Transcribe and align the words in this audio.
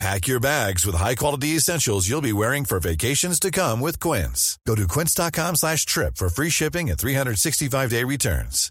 Pack 0.00 0.26
your 0.26 0.40
bags 0.40 0.84
with 0.84 0.96
high-quality 0.96 1.48
essentials 1.50 2.08
you'll 2.08 2.20
be 2.20 2.32
wearing 2.32 2.64
for 2.64 2.80
vacations 2.80 3.38
to 3.40 3.50
come 3.50 3.80
with 3.80 4.00
Quince. 4.00 4.58
Go 4.66 4.74
to 4.74 4.88
quince.com 4.88 5.56
slash 5.56 5.86
trip 5.86 6.16
for 6.16 6.28
free 6.28 6.50
shipping 6.50 6.90
and 6.90 6.98
365-day 6.98 8.02
returns. 8.04 8.70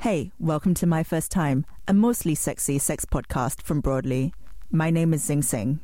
Hey, 0.00 0.32
welcome 0.40 0.74
to 0.74 0.86
My 0.86 1.04
First 1.04 1.30
Time, 1.30 1.64
a 1.86 1.94
mostly 1.94 2.34
sexy 2.34 2.78
sex 2.80 3.04
podcast 3.04 3.62
from 3.62 3.80
Broadly. 3.80 4.34
My 4.70 4.90
name 4.90 5.14
is 5.14 5.22
Zing 5.22 5.42
Tsjeng. 5.42 5.78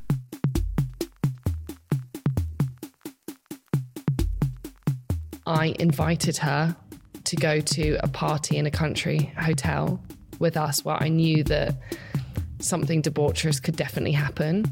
I 5.46 5.74
invited 5.78 6.38
her 6.38 6.74
to 7.24 7.36
go 7.36 7.60
to 7.60 7.98
a 8.02 8.08
party 8.08 8.56
in 8.56 8.66
a 8.66 8.70
country 8.70 9.32
hotel 9.38 10.02
with 10.38 10.56
us 10.56 10.84
where 10.84 10.96
I 11.02 11.08
knew 11.08 11.44
that 11.44 11.76
something 12.60 13.02
debaucherous 13.02 13.62
could 13.62 13.76
definitely 13.76 14.12
happen. 14.12 14.64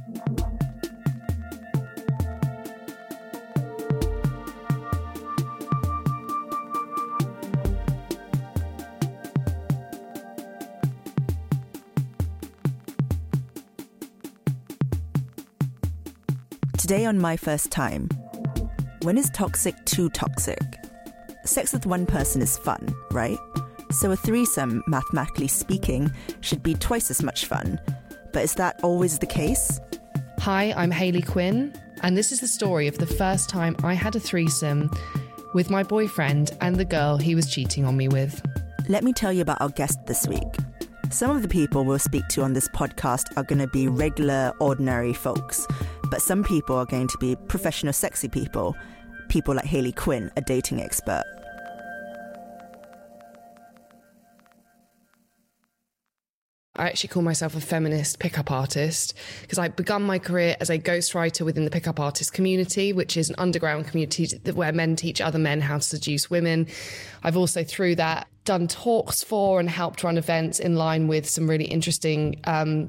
Today 16.79 17.05
on 17.05 17.19
My 17.19 17.37
First 17.37 17.73
Time, 17.73 18.09
when 19.03 19.19
is 19.19 19.29
toxic 19.31 19.75
too 19.87 20.09
toxic? 20.11 20.61
Sex 21.45 21.73
with 21.73 21.85
one 21.85 22.07
person 22.07 22.41
is 22.41 22.57
fun, 22.59 22.95
right? 23.11 23.39
So 23.91 24.11
a 24.11 24.17
threesome, 24.17 24.83
mathematically 24.87 25.49
speaking, 25.49 26.11
should 26.41 26.63
be 26.63 26.75
twice 26.75 27.11
as 27.11 27.23
much 27.23 27.47
fun. 27.47 27.81
But 28.33 28.43
is 28.43 28.55
that 28.55 28.81
always 28.83 29.19
the 29.19 29.27
case? 29.27 29.81
Hi, 30.41 30.73
I'm 30.77 30.91
Hayley 30.91 31.23
Quinn, 31.23 31.73
and 32.03 32.17
this 32.17 32.33
is 32.33 32.41
the 32.41 32.49
story 32.49 32.89
of 32.89 32.99
the 32.99 33.07
first 33.07 33.49
time 33.49 33.77
I 33.85 33.95
had 33.95 34.17
a 34.17 34.21
threesome 34.21 34.91
with 35.55 35.71
my 35.71 35.83
boyfriend 35.83 36.51
and 36.61 36.77
the 36.77 36.85
girl 36.85 37.17
he 37.17 37.35
was 37.35 37.51
cheating 37.51 37.85
on 37.85 37.97
me 37.97 38.09
with. 38.09 38.43
Let 38.89 39.05
me 39.05 39.13
tell 39.13 39.33
you 39.33 39.43
about 39.43 39.61
our 39.61 39.71
guest 39.71 40.05
this 40.07 40.27
week. 40.27 40.43
Some 41.11 41.31
of 41.31 41.43
the 41.43 41.49
people 41.49 41.85
we'll 41.85 41.99
speak 42.01 42.27
to 42.31 42.43
on 42.43 42.53
this 42.53 42.69
podcast 42.69 43.37
are 43.37 43.45
going 43.45 43.61
to 43.61 43.69
be 43.69 43.87
regular, 43.87 44.53
ordinary 44.59 45.13
folks, 45.13 45.67
but 46.11 46.21
some 46.21 46.43
people 46.43 46.77
are 46.77 46.85
going 46.85 47.07
to 47.09 47.19
be 47.19 47.37
professional, 47.49 47.93
sexy 47.93 48.29
people, 48.29 48.77
people 49.29 49.55
like 49.55 49.65
Hayley 49.65 49.93
Quinn, 49.93 50.31
a 50.37 50.41
dating 50.41 50.83
expert. 50.83 51.25
I 56.79 56.87
actually 56.89 57.09
call 57.09 57.23
myself 57.23 57.57
a 57.57 57.61
feminist 57.61 58.19
pickup 58.19 58.51
artist 58.51 59.15
because 59.43 59.59
I 59.59 59.69
began 59.69 60.03
my 60.03 60.19
career 60.19 60.57
as 60.61 60.69
a 60.69 60.79
ghostwriter 60.79 61.45
within 61.45 61.65
the 61.65 61.71
pickup 61.71 61.99
artist 61.99 62.33
community, 62.33 62.93
which 62.93 63.17
is 63.17 63.31
an 63.31 63.35
underground 63.39 63.89
community 63.89 64.29
where 64.53 64.73
men 64.73 64.97
teach 64.97 65.21
other 65.21 65.39
men 65.39 65.63
how 65.63 65.77
to 65.77 65.83
seduce 65.83 66.29
women. 66.29 66.67
I've 67.23 67.37
also, 67.37 67.65
through 67.65 67.97
that, 67.97 68.29
done 68.47 68.67
talks 68.69 69.23
for 69.23 69.61
and 69.61 69.69
helped 69.69 70.03
run 70.03 70.17
events 70.17 70.59
in 70.59 70.77
line 70.77 71.09
with 71.09 71.29
some 71.29 71.49
really 71.49 71.67
interesting. 71.67 72.41
Um, 72.45 72.89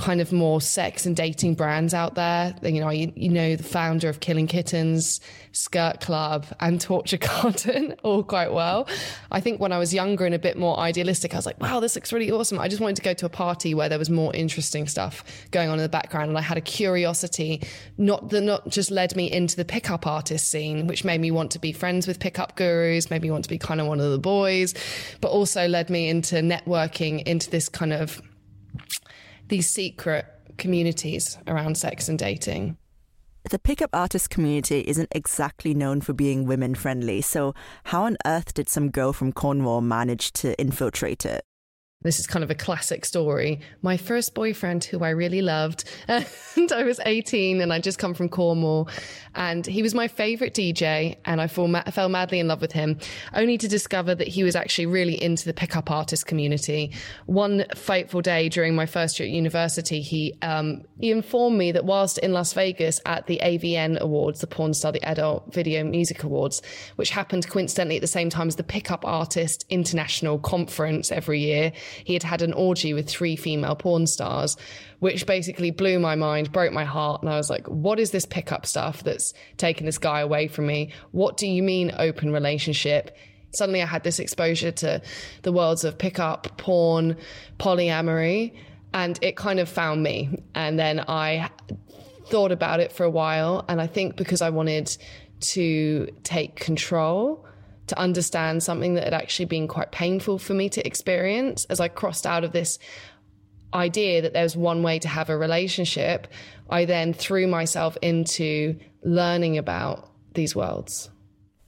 kind 0.00 0.22
of 0.22 0.32
more 0.32 0.60
sex 0.62 1.04
and 1.04 1.14
dating 1.14 1.54
brands 1.54 1.92
out 1.92 2.14
there. 2.14 2.54
You 2.62 2.80
know, 2.80 2.88
you, 2.88 3.12
you, 3.14 3.28
know, 3.28 3.54
the 3.54 3.62
founder 3.62 4.08
of 4.08 4.20
Killing 4.20 4.46
Kittens, 4.46 5.20
Skirt 5.52 6.00
Club, 6.00 6.46
and 6.58 6.80
Torture 6.80 7.16
Garden 7.42 7.94
all 8.02 8.22
quite 8.22 8.52
well. 8.52 8.88
I 9.30 9.40
think 9.40 9.60
when 9.60 9.72
I 9.72 9.78
was 9.78 9.92
younger 9.92 10.24
and 10.24 10.34
a 10.34 10.38
bit 10.38 10.56
more 10.56 10.78
idealistic, 10.78 11.34
I 11.34 11.36
was 11.36 11.46
like, 11.46 11.60
wow, 11.60 11.80
this 11.80 11.94
looks 11.94 12.12
really 12.12 12.30
awesome. 12.30 12.58
I 12.58 12.66
just 12.66 12.80
wanted 12.80 12.96
to 12.96 13.02
go 13.02 13.12
to 13.12 13.26
a 13.26 13.28
party 13.28 13.74
where 13.74 13.88
there 13.88 13.98
was 13.98 14.08
more 14.08 14.34
interesting 14.34 14.86
stuff 14.86 15.22
going 15.50 15.68
on 15.68 15.78
in 15.78 15.82
the 15.82 15.88
background. 15.88 16.30
And 16.30 16.38
I 16.38 16.42
had 16.42 16.56
a 16.56 16.62
curiosity, 16.62 17.62
not 17.98 18.30
that 18.30 18.40
not 18.40 18.68
just 18.68 18.90
led 18.90 19.14
me 19.16 19.30
into 19.30 19.54
the 19.54 19.66
pickup 19.66 20.06
artist 20.06 20.48
scene, 20.48 20.86
which 20.86 21.04
made 21.04 21.20
me 21.20 21.30
want 21.30 21.50
to 21.52 21.58
be 21.58 21.72
friends 21.72 22.06
with 22.06 22.20
pickup 22.20 22.56
gurus, 22.56 23.10
made 23.10 23.20
me 23.20 23.30
want 23.30 23.44
to 23.44 23.50
be 23.50 23.58
kind 23.58 23.80
of 23.80 23.86
one 23.86 24.00
of 24.00 24.10
the 24.10 24.18
boys, 24.18 24.74
but 25.20 25.28
also 25.28 25.66
led 25.66 25.90
me 25.90 26.08
into 26.08 26.36
networking 26.36 27.22
into 27.24 27.50
this 27.50 27.68
kind 27.68 27.92
of 27.92 28.20
these 29.48 29.68
secret 29.68 30.26
communities 30.58 31.38
around 31.46 31.76
sex 31.76 32.08
and 32.08 32.18
dating. 32.18 32.76
The 33.50 33.58
pickup 33.58 33.90
artist 33.92 34.28
community 34.30 34.84
isn't 34.86 35.08
exactly 35.12 35.72
known 35.74 36.02
for 36.02 36.12
being 36.12 36.46
women 36.46 36.74
friendly, 36.74 37.22
so 37.22 37.54
how 37.84 38.04
on 38.04 38.16
earth 38.26 38.52
did 38.54 38.68
some 38.68 38.90
girl 38.90 39.12
from 39.12 39.32
Cornwall 39.32 39.80
manage 39.80 40.32
to 40.34 40.58
infiltrate 40.60 41.24
it? 41.24 41.42
This 42.02 42.18
is 42.18 42.26
kind 42.26 42.42
of 42.42 42.50
a 42.50 42.54
classic 42.54 43.04
story. 43.04 43.60
My 43.82 43.98
first 43.98 44.34
boyfriend, 44.34 44.84
who 44.84 45.04
I 45.04 45.10
really 45.10 45.42
loved, 45.42 45.84
and 46.08 46.72
I 46.72 46.82
was 46.82 46.98
18 47.04 47.60
and 47.60 47.70
I'd 47.74 47.82
just 47.82 47.98
come 47.98 48.14
from 48.14 48.30
Cornwall, 48.30 48.88
and 49.34 49.66
he 49.66 49.82
was 49.82 49.94
my 49.94 50.08
favorite 50.08 50.54
DJ, 50.54 51.18
and 51.26 51.42
I 51.42 51.46
fell 51.46 51.68
madly 52.08 52.40
in 52.40 52.48
love 52.48 52.62
with 52.62 52.72
him, 52.72 52.98
only 53.34 53.58
to 53.58 53.68
discover 53.68 54.14
that 54.14 54.28
he 54.28 54.42
was 54.42 54.56
actually 54.56 54.86
really 54.86 55.22
into 55.22 55.44
the 55.44 55.52
pickup 55.52 55.90
artist 55.90 56.26
community. 56.26 56.90
One 57.26 57.66
fateful 57.74 58.22
day 58.22 58.48
during 58.48 58.74
my 58.74 58.86
first 58.86 59.20
year 59.20 59.28
at 59.28 59.34
university, 59.34 60.00
he 60.00 60.38
um, 60.40 60.84
he 60.98 61.10
informed 61.10 61.58
me 61.58 61.70
that 61.72 61.84
whilst 61.84 62.16
in 62.16 62.32
Las 62.32 62.54
Vegas 62.54 62.98
at 63.04 63.26
the 63.26 63.38
AVN 63.42 63.98
Awards, 63.98 64.40
the 64.40 64.46
Porn 64.46 64.72
Star, 64.72 64.90
the 64.90 65.06
Adult 65.06 65.52
Video 65.52 65.84
Music 65.84 66.22
Awards, 66.22 66.62
which 66.96 67.10
happened 67.10 67.46
coincidentally 67.46 67.96
at 67.96 68.00
the 68.00 68.06
same 68.06 68.30
time 68.30 68.48
as 68.48 68.56
the 68.56 68.64
Pickup 68.64 69.04
Artist 69.04 69.66
International 69.68 70.38
Conference 70.38 71.12
every 71.12 71.40
year 71.40 71.72
he 72.04 72.14
had 72.14 72.22
had 72.22 72.42
an 72.42 72.52
orgy 72.52 72.94
with 72.94 73.08
three 73.08 73.36
female 73.36 73.74
porn 73.74 74.06
stars, 74.06 74.56
which 75.00 75.26
basically 75.26 75.70
blew 75.70 75.98
my 75.98 76.14
mind, 76.14 76.52
broke 76.52 76.72
my 76.72 76.84
heart. 76.84 77.22
And 77.22 77.30
I 77.30 77.36
was 77.36 77.50
like, 77.50 77.66
what 77.66 77.98
is 77.98 78.10
this 78.10 78.26
pickup 78.26 78.66
stuff 78.66 79.02
that's 79.02 79.34
taken 79.56 79.86
this 79.86 79.98
guy 79.98 80.20
away 80.20 80.48
from 80.48 80.66
me? 80.66 80.92
What 81.12 81.36
do 81.36 81.46
you 81.46 81.62
mean 81.62 81.92
open 81.98 82.32
relationship? 82.32 83.16
Suddenly 83.52 83.82
I 83.82 83.86
had 83.86 84.04
this 84.04 84.18
exposure 84.18 84.70
to 84.72 85.02
the 85.42 85.52
worlds 85.52 85.84
of 85.84 85.98
pickup, 85.98 86.56
porn, 86.56 87.16
polyamory, 87.58 88.54
and 88.92 89.18
it 89.22 89.36
kind 89.36 89.58
of 89.58 89.68
found 89.68 90.02
me. 90.02 90.42
And 90.54 90.78
then 90.78 91.00
I 91.00 91.50
thought 92.26 92.52
about 92.52 92.80
it 92.80 92.92
for 92.92 93.04
a 93.04 93.10
while. 93.10 93.64
And 93.68 93.80
I 93.80 93.86
think 93.86 94.16
because 94.16 94.42
I 94.42 94.50
wanted 94.50 94.96
to 95.40 96.08
take 96.22 96.56
control, 96.56 97.44
to 97.90 97.98
understand 97.98 98.62
something 98.62 98.94
that 98.94 99.04
had 99.04 99.14
actually 99.14 99.44
been 99.44 99.68
quite 99.68 99.92
painful 99.92 100.38
for 100.38 100.54
me 100.54 100.68
to 100.70 100.86
experience 100.86 101.66
as 101.66 101.80
I 101.80 101.88
crossed 101.88 102.26
out 102.26 102.44
of 102.44 102.52
this 102.52 102.78
idea 103.74 104.22
that 104.22 104.32
there's 104.32 104.56
one 104.56 104.82
way 104.82 104.98
to 104.98 105.08
have 105.08 105.28
a 105.28 105.36
relationship, 105.36 106.26
I 106.68 106.84
then 106.84 107.12
threw 107.12 107.46
myself 107.46 107.96
into 108.02 108.78
learning 109.02 109.58
about 109.58 110.08
these 110.34 110.56
worlds. 110.56 111.10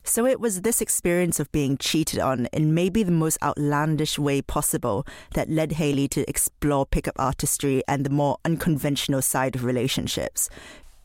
So 0.04 0.26
it 0.26 0.40
was 0.40 0.62
this 0.62 0.80
experience 0.80 1.38
of 1.38 1.52
being 1.52 1.76
cheated 1.76 2.18
on 2.18 2.46
in 2.52 2.74
maybe 2.74 3.02
the 3.02 3.12
most 3.12 3.38
outlandish 3.42 4.18
way 4.18 4.42
possible 4.42 5.06
that 5.34 5.48
led 5.48 5.72
Hayley 5.72 6.08
to 6.08 6.28
explore 6.28 6.84
pickup 6.86 7.14
artistry 7.18 7.82
and 7.86 8.04
the 8.04 8.10
more 8.10 8.38
unconventional 8.44 9.22
side 9.22 9.54
of 9.54 9.64
relationships. 9.64 10.48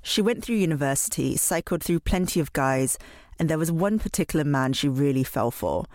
She 0.01 0.21
went 0.21 0.43
through 0.43 0.55
university, 0.55 1.37
cycled 1.37 1.83
through 1.83 1.99
plenty 1.99 2.39
of 2.39 2.53
guys, 2.53 2.97
and 3.39 3.49
there 3.49 3.57
was 3.57 3.71
one 3.71 3.99
particular 3.99 4.45
man 4.45 4.73
she 4.73 4.87
really 4.87 5.23
fell 5.23 5.51
for. 5.51 5.85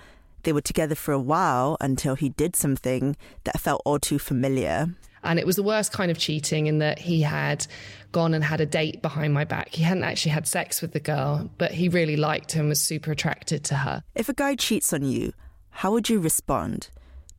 They 0.42 0.52
were 0.52 0.60
together 0.60 0.94
for 0.94 1.12
a 1.12 1.20
while 1.20 1.76
until 1.80 2.14
he 2.14 2.30
did 2.30 2.56
something 2.56 3.16
that 3.44 3.60
felt 3.60 3.82
all 3.84 3.98
too 3.98 4.18
familiar. 4.18 4.88
And 5.24 5.38
it 5.38 5.46
was 5.46 5.54
the 5.54 5.62
worst 5.62 5.92
kind 5.92 6.10
of 6.10 6.18
cheating 6.18 6.66
in 6.66 6.78
that 6.78 6.98
he 6.98 7.22
had 7.22 7.66
gone 8.10 8.34
and 8.34 8.42
had 8.42 8.60
a 8.60 8.66
date 8.66 9.02
behind 9.02 9.32
my 9.32 9.44
back. 9.44 9.68
He 9.68 9.84
hadn't 9.84 10.02
actually 10.02 10.32
had 10.32 10.48
sex 10.48 10.82
with 10.82 10.92
the 10.92 11.00
girl, 11.00 11.48
but 11.58 11.70
he 11.70 11.88
really 11.88 12.16
liked 12.16 12.52
her 12.52 12.60
and 12.60 12.68
was 12.68 12.80
super 12.80 13.12
attracted 13.12 13.62
to 13.64 13.76
her. 13.76 14.02
If 14.16 14.28
a 14.28 14.34
guy 14.34 14.56
cheats 14.56 14.92
on 14.92 15.04
you, 15.04 15.32
how 15.70 15.92
would 15.92 16.08
you 16.08 16.18
respond? 16.18 16.90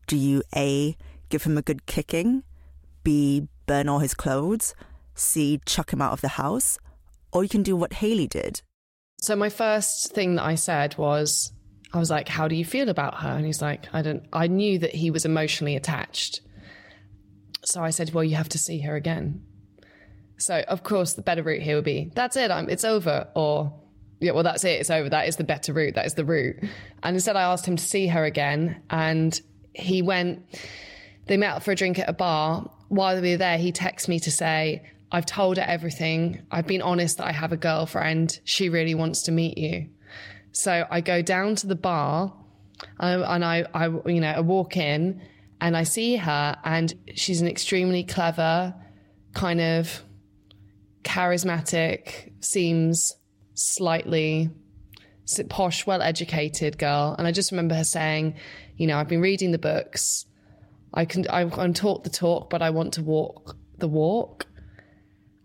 Do 0.08 0.16
you 0.16 0.44
A, 0.56 0.96
give 1.28 1.44
him 1.44 1.58
a 1.58 1.62
good 1.62 1.86
kicking? 1.86 2.44
B, 3.04 3.48
burn 3.66 3.90
all 3.90 4.00
his 4.00 4.14
clothes? 4.14 4.74
C, 5.14 5.60
chuck 5.66 5.92
him 5.92 6.02
out 6.02 6.14
of 6.14 6.22
the 6.22 6.30
house? 6.30 6.80
Or 7.34 7.44
you 7.44 7.50
can 7.50 7.64
do 7.64 7.76
what 7.76 7.94
Hayley 7.94 8.28
did 8.28 8.62
so 9.24 9.36
my 9.36 9.50
first 9.50 10.12
thing 10.12 10.36
that 10.36 10.44
I 10.44 10.56
said 10.56 10.98
was, 10.98 11.52
I 11.94 12.00
was 12.00 12.10
like, 12.10 12.28
"How 12.28 12.48
do 12.48 12.56
you 12.56 12.66
feel 12.66 12.90
about 12.90 13.22
her?" 13.22 13.30
And 13.30 13.46
he's 13.46 13.62
like, 13.62 13.88
"I 13.94 14.02
don't." 14.02 14.24
I 14.34 14.48
knew 14.48 14.80
that 14.80 14.94
he 14.94 15.12
was 15.12 15.26
emotionally 15.26 15.76
attached, 15.76 16.42
so 17.64 17.84
I 17.84 17.92
said, 17.92 18.14
"Well, 18.14 18.24
you 18.24 18.36
have 18.36 18.50
to 18.50 18.58
see 18.58 18.82
her 18.82 18.96
again." 18.96 19.44
So 20.38 20.64
of 20.68 20.84
course, 20.84 21.14
the 21.14 21.22
better 21.22 21.44
route 21.44 21.62
here 21.62 21.76
would 21.76 21.86
be, 21.86 22.12
"That's 22.14 22.36
it. 22.36 22.52
I'm. 22.52 22.70
It's 22.70 22.84
over," 22.84 23.28
or 23.34 23.74
yeah, 24.20 24.32
well, 24.32 24.44
that's 24.44 24.64
it. 24.64 24.80
It's 24.80 24.90
over. 24.90 25.10
That 25.10 25.28
is 25.28 25.36
the 25.36 25.44
better 25.44 25.74
route. 25.74 25.96
That 25.96 26.06
is 26.06 26.14
the 26.14 26.26
route. 26.26 26.58
And 27.04 27.16
instead, 27.16 27.36
I 27.36 27.44
asked 27.44 27.66
him 27.66 27.76
to 27.76 27.84
see 27.84 28.08
her 28.08 28.24
again. 28.24 28.82
And 28.90 29.40
he 29.74 30.02
went, 30.02 30.44
they 31.28 31.38
met 31.38 31.58
up 31.58 31.64
for 31.64 31.72
a 31.72 31.76
drink 31.76 32.00
at 32.00 32.10
a 32.10 32.14
bar. 32.14 32.70
While 32.88 33.22
we 33.22 33.32
were 33.32 33.38
there, 33.38 33.58
he 33.58 33.72
texted 33.72 34.08
me 34.08 34.20
to 34.22 34.32
say, 34.32 34.84
I've 35.14 35.28
told 35.28 35.58
her 35.58 35.64
everything. 35.64 36.42
I've 36.50 36.66
been 36.66 36.82
honest 36.82 37.20
that 37.20 37.28
I 37.28 37.32
have 37.32 37.52
a 37.52 37.58
girlfriend. 37.58 38.40
She 38.46 38.70
really 38.70 38.96
wants 38.96 39.22
to 39.24 39.32
meet 39.32 39.60
you. 39.60 39.90
So 40.52 40.88
I 40.90 41.02
go 41.02 41.22
down 41.22 41.56
to 41.58 41.68
the 41.68 41.76
bar 41.76 42.34
um, 43.00 43.24
and 43.24 43.46
I, 43.46 43.66
I, 43.76 43.88
you 43.88 44.20
know, 44.20 44.32
I 44.32 44.40
walk 44.40 44.76
in 44.76 45.22
and 45.62 45.78
I 45.78 45.84
see 45.84 46.16
her 46.16 46.58
and 46.64 46.92
she's 47.16 47.42
an 47.42 47.48
extremely 47.48 48.04
clever, 48.04 48.74
kind 49.36 49.62
of 49.62 50.04
charismatic, 51.04 52.34
seems 52.44 53.14
slightly 53.54 54.50
posh, 55.48 55.86
well 55.86 56.02
educated 56.02 56.80
girl. 56.80 57.16
And 57.18 57.28
I 57.28 57.32
just 57.32 57.52
remember 57.52 57.76
her 57.76 57.84
saying, 57.84 58.36
you 58.78 58.88
know, 58.88 58.98
I've 58.98 59.08
been 59.08 59.22
reading 59.22 59.52
the 59.52 59.60
books. 59.60 60.26
I 60.92 61.06
can, 61.06 61.28
I 61.28 61.46
can 61.46 61.76
talk 61.76 62.04
the 62.04 62.10
talk, 62.10 62.50
but 62.50 62.64
I 62.64 62.72
want 62.72 62.94
to 62.96 63.04
walk 63.04 63.56
the 63.78 63.88
walk. 63.88 64.48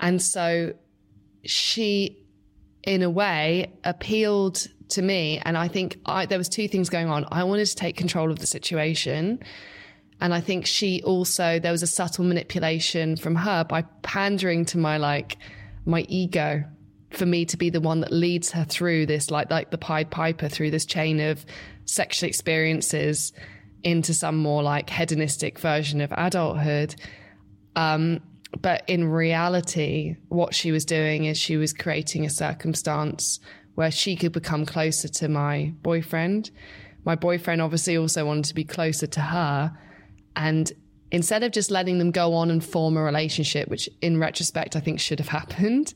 And 0.01 0.23
so 0.23 0.75
she, 1.45 2.25
in 2.83 3.03
a 3.03 3.11
way, 3.11 3.73
appealed 3.85 4.67
to 4.91 5.03
me. 5.03 5.41
And 5.45 5.57
I 5.57 5.69
think 5.69 5.99
I, 6.07 6.27
there 6.27 6.39
was 6.39 6.49
two 6.49 6.69
things 6.69 6.89
going 6.89 7.09
on. 7.09 7.27
I 7.31 7.45
wanted 7.45 7.67
to 7.67 7.77
take 7.77 7.97
control 7.97 8.31
of 8.31 8.39
the 8.39 8.47
situation. 8.47 9.41
And 10.21 10.35
I 10.35 10.41
think 10.41 10.67
she 10.67 11.03
also, 11.03 11.59
there 11.59 11.73
was 11.73 11.83
a 11.83 11.87
subtle 11.87 12.25
manipulation 12.25 13.17
from 13.17 13.37
her 13.37 13.65
by 13.65 13.83
pandering 14.03 14.65
to 14.67 14.79
my, 14.79 14.97
like, 14.97 15.37
my 15.85 16.05
ego 16.09 16.65
for 17.11 17.27
me 17.27 17.45
to 17.47 17.57
be 17.57 17.71
the 17.71 17.81
one 17.81 18.01
that 18.01 18.13
leads 18.13 18.51
her 18.51 18.65
through 18.65 19.07
this, 19.07 19.31
like 19.31 19.51
like 19.51 19.71
the 19.71 19.79
Pied 19.79 20.11
Piper 20.11 20.49
through 20.49 20.71
this 20.71 20.85
chain 20.85 21.21
of 21.21 21.45
sexual 21.87 22.29
experiences 22.29 23.33
into 23.83 24.13
some 24.13 24.37
more 24.37 24.63
like 24.63 24.91
hedonistic 24.91 25.59
version 25.59 26.01
of 26.01 26.13
adulthood. 26.13 26.95
Um, 27.77 28.21
but 28.61 28.83
in 28.89 29.09
reality, 29.09 30.17
what 30.29 30.55
she 30.55 30.73
was 30.73 30.85
doing 30.85 31.25
is 31.25 31.39
she 31.39 31.57
was 31.57 31.73
creating 31.73 32.25
a 32.25 32.31
circumstance 32.31 33.41
where 33.75 33.91
she 33.91 34.17
could 34.17 34.33
become 34.33 34.67
closer 34.67 35.09
to 35.09 35.29
my 35.29 35.73
boyfriend. 35.83 36.51
My 37.05 37.15
boyfriend 37.15 37.63
obviously 37.63 37.97
also 37.97 38.25
wanted 38.25 38.47
to 38.47 38.55
be 38.55 38.65
closer 38.65 39.07
to 39.07 39.21
her. 39.21 39.73
And 40.35 40.73
instead 41.11 41.43
of 41.43 41.53
just 41.53 41.71
letting 41.71 41.99
them 41.99 42.11
go 42.11 42.35
on 42.35 42.51
and 42.51 42.65
form 42.65 42.97
a 42.97 43.03
relationship, 43.03 43.69
which 43.69 43.89
in 44.01 44.19
retrospect 44.19 44.75
I 44.77 44.81
think 44.81 44.99
should 44.99 45.21
have 45.21 45.29
happened, 45.41 45.95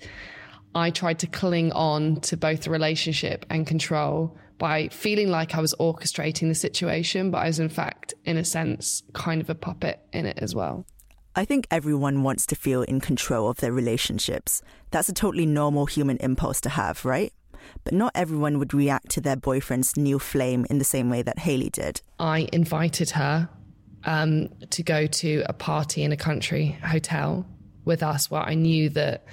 I 0.75 0.90
tried 0.90 1.19
to 1.20 1.26
cling 1.26 1.72
on 1.72 2.20
to 2.22 2.37
both 2.37 2.62
the 2.62 2.70
relationship 2.70 3.44
and 3.50 3.66
control 3.66 4.37
by 4.58 4.88
feeling 4.88 5.28
like 5.28 5.55
I 5.55 5.60
was 5.60 5.75
orchestrating 5.81 6.48
the 6.48 6.55
situation, 6.55 7.31
but 7.31 7.38
I 7.38 7.46
was 7.48 7.58
in 7.58 7.69
fact, 7.69 8.14
in 8.25 8.37
a 8.37 8.44
sense, 8.44 9.02
kind 9.12 9.40
of 9.40 9.50
a 9.50 9.55
puppet 9.55 10.00
in 10.12 10.25
it 10.25 10.38
as 10.40 10.55
well. 10.55 10.87
I 11.34 11.46
think 11.46 11.67
everyone 11.70 12.23
wants 12.23 12.44
to 12.46 12.55
feel 12.55 12.82
in 12.82 13.00
control 13.00 13.49
of 13.49 13.56
their 13.58 13.73
relationships. 13.73 14.62
That's 14.90 15.08
a 15.08 15.14
totally 15.14 15.46
normal 15.46 15.87
human 15.87 16.19
impulse 16.19 16.61
to 16.62 16.69
have, 16.69 17.05
right? 17.06 17.32
But 17.84 17.94
not 17.94 18.12
everyone 18.14 18.58
would 18.58 18.75
react 18.75 19.08
to 19.11 19.20
their 19.23 19.37
boyfriend's 19.37 19.96
new 19.96 20.19
flame 20.19 20.67
in 20.69 20.79
the 20.79 20.84
same 20.84 21.08
way 21.08 21.23
that 21.23 21.38
Hayley 21.38 21.70
did. 21.70 22.02
I 22.19 22.49
invited 22.52 23.11
her 23.11 23.49
um, 24.05 24.50
to 24.70 24.82
go 24.82 25.06
to 25.06 25.44
a 25.46 25.55
party 25.55 26.02
in 26.02 26.12
a 26.12 26.17
country 26.17 26.76
hotel 26.84 27.46
with 27.84 28.02
us 28.02 28.31
where 28.31 28.43
I 28.43 28.55
knew 28.55 28.90
that 28.90 29.25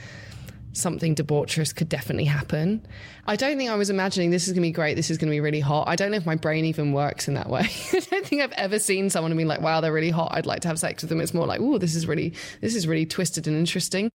something 0.74 1.16
debaucherous 1.16 1.76
could 1.76 1.90
definitely 1.90 2.26
happen. 2.26 2.86
I 3.26 3.36
don't 3.36 3.58
think 3.58 3.70
I 3.70 3.76
was 3.76 3.90
imagining 3.90 4.32
this 4.32 4.48
is 4.48 4.54
going 4.54 4.62
to 4.62 4.68
be 4.68 4.72
great. 4.72 4.96
This 4.96 5.10
is 5.10 5.18
going 5.18 5.30
to 5.30 5.36
be 5.36 5.40
really 5.40 5.60
hot. 5.60 5.88
I 5.88 5.96
don't 5.96 6.12
know 6.12 6.18
if 6.18 6.26
my 6.26 6.36
brain 6.36 6.66
even 6.66 6.94
works 6.94 7.28
in 7.28 7.34
that 7.36 7.50
way. 7.50 7.62
I 7.94 8.00
don't 8.00 8.26
think 8.26 8.42
I've 8.42 8.52
ever 8.54 8.80
seen 8.80 9.10
someone 9.10 9.32
and 9.32 9.38
been 9.38 9.48
like, 9.48 9.62
wow, 9.62 9.82
they're 9.82 9.94
really 9.94 10.10
hot. 10.10 10.30
I'd 10.34 10.46
like 10.46 10.62
to 10.62 10.68
have 10.68 10.80
sex 10.80 11.04
with 11.04 11.10
them. 11.10 11.22
It's 11.22 11.34
more 11.34 11.48
like, 11.48 11.60
oh, 11.62 11.78
this 11.78 11.96
is 11.96 12.08
really, 12.08 12.34
this 12.62 12.76
is 12.76 12.88
really 12.88 13.06
twisted 13.06 13.48
and 13.48 13.58
interesting. 13.58 14.10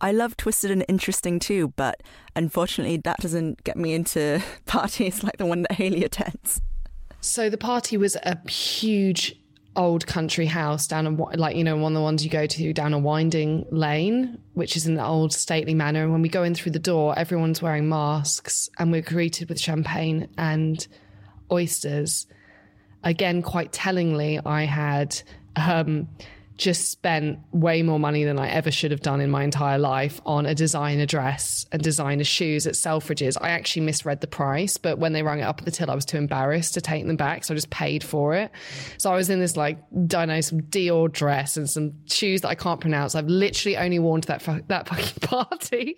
I 0.00 0.12
love 0.12 0.36
twisted 0.36 0.70
and 0.70 0.84
interesting 0.88 1.38
too, 1.38 1.74
but 1.76 2.02
unfortunately, 2.34 2.96
that 3.04 3.18
doesn't 3.18 3.62
get 3.64 3.76
me 3.76 3.92
into 3.92 4.42
parties 4.66 5.22
like 5.22 5.36
the 5.36 5.46
one 5.46 5.62
that 5.62 5.72
Hayley 5.72 6.04
attends. 6.04 6.60
So 7.20 7.50
the 7.50 7.58
party 7.58 7.96
was 7.98 8.16
a 8.16 8.38
huge 8.48 9.36
old 9.76 10.06
country 10.06 10.46
house 10.46 10.88
down 10.88 11.06
a 11.06 11.10
like 11.36 11.54
you 11.54 11.62
know 11.62 11.76
one 11.76 11.92
of 11.92 11.96
the 11.96 12.02
ones 12.02 12.24
you 12.24 12.30
go 12.30 12.44
to 12.44 12.72
down 12.72 12.92
a 12.92 12.98
winding 12.98 13.64
lane 13.70 14.36
which 14.54 14.76
is 14.76 14.84
the 14.84 15.04
old 15.04 15.32
stately 15.32 15.74
manor. 15.74 16.02
And 16.02 16.12
when 16.12 16.22
we 16.22 16.28
go 16.28 16.42
in 16.42 16.54
through 16.54 16.72
the 16.72 16.78
door 16.78 17.16
everyone's 17.16 17.62
wearing 17.62 17.88
masks 17.88 18.68
and 18.78 18.90
we're 18.90 19.00
greeted 19.00 19.48
with 19.48 19.60
champagne 19.60 20.28
and 20.36 20.86
oysters. 21.52 22.26
Again 23.02 23.42
quite 23.42 23.72
tellingly 23.72 24.40
i 24.44 24.64
had 24.64 25.20
um, 25.56 26.08
just 26.60 26.90
spent 26.90 27.38
way 27.52 27.82
more 27.82 27.98
money 27.98 28.22
than 28.24 28.38
I 28.38 28.48
ever 28.50 28.70
should 28.70 28.90
have 28.90 29.00
done 29.00 29.20
in 29.20 29.30
my 29.30 29.42
entire 29.42 29.78
life 29.78 30.20
on 30.26 30.44
a 30.44 30.54
designer 30.54 31.06
dress 31.06 31.66
and 31.72 31.82
designer 31.82 32.22
shoes 32.22 32.66
at 32.66 32.74
Selfridges. 32.74 33.38
I 33.40 33.50
actually 33.50 33.86
misread 33.86 34.20
the 34.20 34.26
price, 34.26 34.76
but 34.76 34.98
when 34.98 35.14
they 35.14 35.22
rang 35.22 35.40
it 35.40 35.44
up 35.44 35.58
at 35.58 35.64
the 35.64 35.70
till, 35.70 35.90
I 35.90 35.94
was 35.94 36.04
too 36.04 36.18
embarrassed 36.18 36.74
to 36.74 36.82
take 36.82 37.06
them 37.06 37.16
back. 37.16 37.44
So 37.44 37.54
I 37.54 37.56
just 37.56 37.70
paid 37.70 38.04
for 38.04 38.34
it. 38.34 38.50
So 38.98 39.10
I 39.10 39.16
was 39.16 39.30
in 39.30 39.40
this 39.40 39.56
like, 39.56 39.78
don't 40.06 40.28
know, 40.28 40.42
some 40.42 40.60
Dior 40.60 41.10
dress 41.10 41.56
and 41.56 41.68
some 41.68 41.94
shoes 42.06 42.42
that 42.42 42.48
I 42.48 42.54
can't 42.54 42.80
pronounce. 42.80 43.14
I've 43.14 43.26
literally 43.26 43.78
only 43.78 43.98
worn 43.98 44.20
to 44.20 44.28
that, 44.28 44.42
fu- 44.42 44.62
that 44.68 44.86
fucking 44.86 45.20
party. 45.28 45.96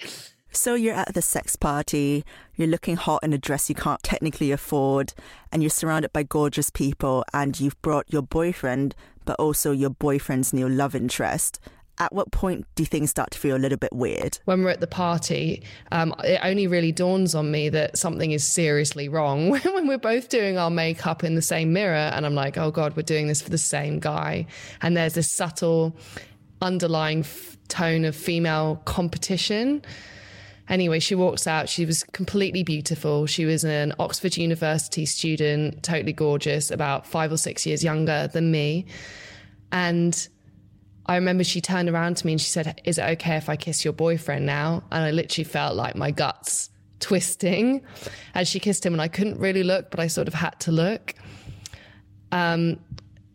So 0.53 0.75
you're 0.75 0.95
at 0.95 1.15
the 1.15 1.23
sex 1.23 1.57
party, 1.57 2.25
you're 2.57 2.69
looking 2.69 2.97
hot 2.97 3.25
in 3.25 3.33
a 3.33 3.39
dress 3.39 3.69
you 3.69 3.75
can't 3.75 4.03
technically 4.03 4.53
afford, 4.53 5.15
and 5.51 5.63
you're 5.63 5.71
surrounded 5.71 6.13
by 6.13 6.23
gorgeous 6.25 6.69
people, 6.71 7.25
and 7.33 7.59
you've 7.59 7.81
brought 7.83 8.13
your 8.13 8.23
boyfriend 8.23 8.95
but 9.25 9.39
also 9.39 9.73
your 9.73 9.91
boyfriend's 9.91 10.53
new 10.53 10.69
love 10.69 10.95
interest. 10.95 11.61
At 11.99 12.13
what 12.15 12.33
point 12.33 12.67
do 12.75 12.85
things 12.85 13.11
start 13.11 13.31
to 13.33 13.39
feel 13.39 13.57
a 13.57 13.59
little 13.59 13.79
bit 13.79 13.93
weird? 13.93 14.39
When 14.47 14.65
we're 14.65 14.71
at 14.71 14.81
the 14.81 14.87
party, 14.87 15.63
um, 15.93 16.15
it 16.25 16.41
only 16.43 16.67
really 16.67 16.91
dawns 16.91 17.35
on 17.35 17.51
me 17.51 17.69
that 17.69 17.99
something 17.99 18.33
is 18.33 18.47
seriously 18.47 19.09
wrong 19.09 19.51
when 19.65 19.87
we're 19.87 19.99
both 19.99 20.29
doing 20.29 20.59
our 20.59 20.71
makeup 20.71 21.23
in 21.23 21.35
the 21.35 21.43
same 21.43 21.73
mirror. 21.73 21.95
And 21.95 22.25
I'm 22.25 22.35
like, 22.35 22.57
oh 22.57 22.71
God, 22.71 22.97
we're 22.97 23.03
doing 23.03 23.29
this 23.29 23.43
for 23.43 23.51
the 23.51 23.59
same 23.59 24.01
guy. 24.01 24.47
And 24.81 24.97
there's 24.97 25.15
this 25.15 25.31
subtle 25.31 25.95
underlying 26.61 27.21
f- 27.21 27.59
tone 27.69 28.05
of 28.05 28.17
female 28.17 28.81
competition. 28.85 29.83
Anyway, 30.73 30.99
she 31.01 31.15
walks 31.15 31.47
out. 31.47 31.69
She 31.69 31.85
was 31.85 32.03
completely 32.03 32.63
beautiful. 32.63 33.27
She 33.27 33.45
was 33.45 33.63
an 33.63 33.93
Oxford 33.99 34.39
University 34.39 35.05
student, 35.05 35.83
totally 35.83 36.15
gorgeous, 36.15 36.71
about 36.71 37.07
five 37.07 37.31
or 37.31 37.37
six 37.37 37.67
years 37.67 37.85
younger 37.85 38.31
than 38.33 38.51
me. 38.51 38.87
And 39.71 40.27
I 41.05 41.17
remember 41.17 41.45
she 41.45 41.61
turned 41.61 41.91
around 41.91 42.17
to 42.17 42.27
me 42.27 42.33
and 42.33 42.41
she 42.41 42.49
said, 42.49 42.81
Is 42.85 42.97
it 42.97 43.03
okay 43.03 43.37
if 43.37 43.51
I 43.51 43.57
kiss 43.57 43.85
your 43.85 43.93
boyfriend 43.93 44.47
now? 44.47 44.83
And 44.91 45.05
I 45.05 45.11
literally 45.11 45.45
felt 45.45 45.77
like 45.77 45.95
my 45.95 46.11
guts 46.11 46.71
twisting 47.01 47.83
as 48.35 48.49
she 48.49 48.59
kissed 48.59 48.87
him. 48.87 48.95
And 48.95 49.03
I 49.03 49.09
couldn't 49.09 49.39
really 49.39 49.65
look, 49.65 49.91
but 49.91 50.01
I 50.01 50.07
sort 50.07 50.27
of 50.27 50.33
had 50.33 50.59
to 50.61 50.73
look. 50.73 51.15
Um, 52.33 52.79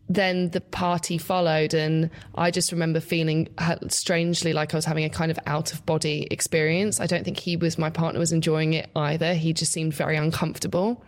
then 0.08 0.50
the 0.50 0.60
party 0.60 1.18
followed, 1.18 1.74
and 1.74 2.10
I 2.34 2.50
just 2.50 2.72
remember 2.72 3.00
feeling 3.00 3.48
strangely 3.88 4.52
like 4.52 4.72
I 4.72 4.78
was 4.78 4.86
having 4.86 5.04
a 5.04 5.10
kind 5.10 5.30
of 5.30 5.38
out 5.46 5.72
of 5.72 5.84
body 5.84 6.26
experience. 6.30 6.98
I 7.00 7.06
don't 7.06 7.24
think 7.24 7.38
he 7.38 7.56
was, 7.56 7.76
my 7.76 7.90
partner 7.90 8.18
was 8.18 8.32
enjoying 8.32 8.72
it 8.72 8.90
either. 8.96 9.34
He 9.34 9.52
just 9.52 9.72
seemed 9.72 9.92
very 9.92 10.16
uncomfortable. 10.16 11.04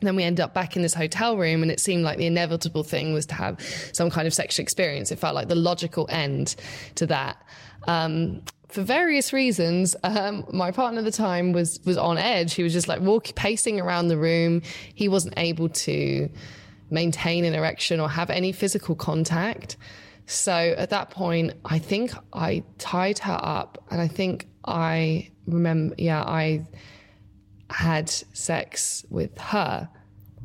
And 0.00 0.08
then 0.08 0.16
we 0.16 0.24
ended 0.24 0.40
up 0.40 0.52
back 0.52 0.76
in 0.76 0.82
this 0.82 0.92
hotel 0.92 1.38
room, 1.38 1.62
and 1.62 1.70
it 1.70 1.80
seemed 1.80 2.04
like 2.04 2.18
the 2.18 2.26
inevitable 2.26 2.82
thing 2.82 3.14
was 3.14 3.24
to 3.26 3.34
have 3.34 3.58
some 3.94 4.10
kind 4.10 4.26
of 4.26 4.34
sexual 4.34 4.62
experience. 4.62 5.10
It 5.10 5.18
felt 5.18 5.34
like 5.34 5.48
the 5.48 5.54
logical 5.54 6.06
end 6.10 6.56
to 6.96 7.06
that. 7.06 7.42
Um, 7.86 8.42
for 8.68 8.82
various 8.82 9.32
reasons, 9.32 9.96
um, 10.02 10.44
my 10.52 10.72
partner 10.72 10.98
at 10.98 11.04
the 11.04 11.12
time 11.12 11.52
was 11.52 11.80
was 11.86 11.96
on 11.96 12.18
edge. 12.18 12.54
He 12.54 12.62
was 12.62 12.72
just 12.72 12.88
like 12.88 13.00
walking, 13.00 13.34
pacing 13.34 13.80
around 13.80 14.08
the 14.08 14.18
room. 14.18 14.62
He 14.94 15.08
wasn't 15.08 15.34
able 15.36 15.68
to 15.68 16.28
maintain 16.94 17.44
an 17.44 17.54
erection 17.54 18.00
or 18.00 18.08
have 18.08 18.30
any 18.30 18.52
physical 18.52 18.94
contact. 18.94 19.76
So 20.26 20.52
at 20.52 20.90
that 20.90 21.10
point, 21.10 21.52
I 21.64 21.78
think 21.78 22.12
I 22.32 22.64
tied 22.78 23.18
her 23.18 23.38
up 23.42 23.84
and 23.90 24.00
I 24.00 24.08
think 24.08 24.48
I 24.64 25.30
remember, 25.46 25.94
yeah, 25.98 26.22
I 26.22 26.66
had 27.68 28.08
sex 28.08 29.04
with 29.10 29.36
her 29.38 29.88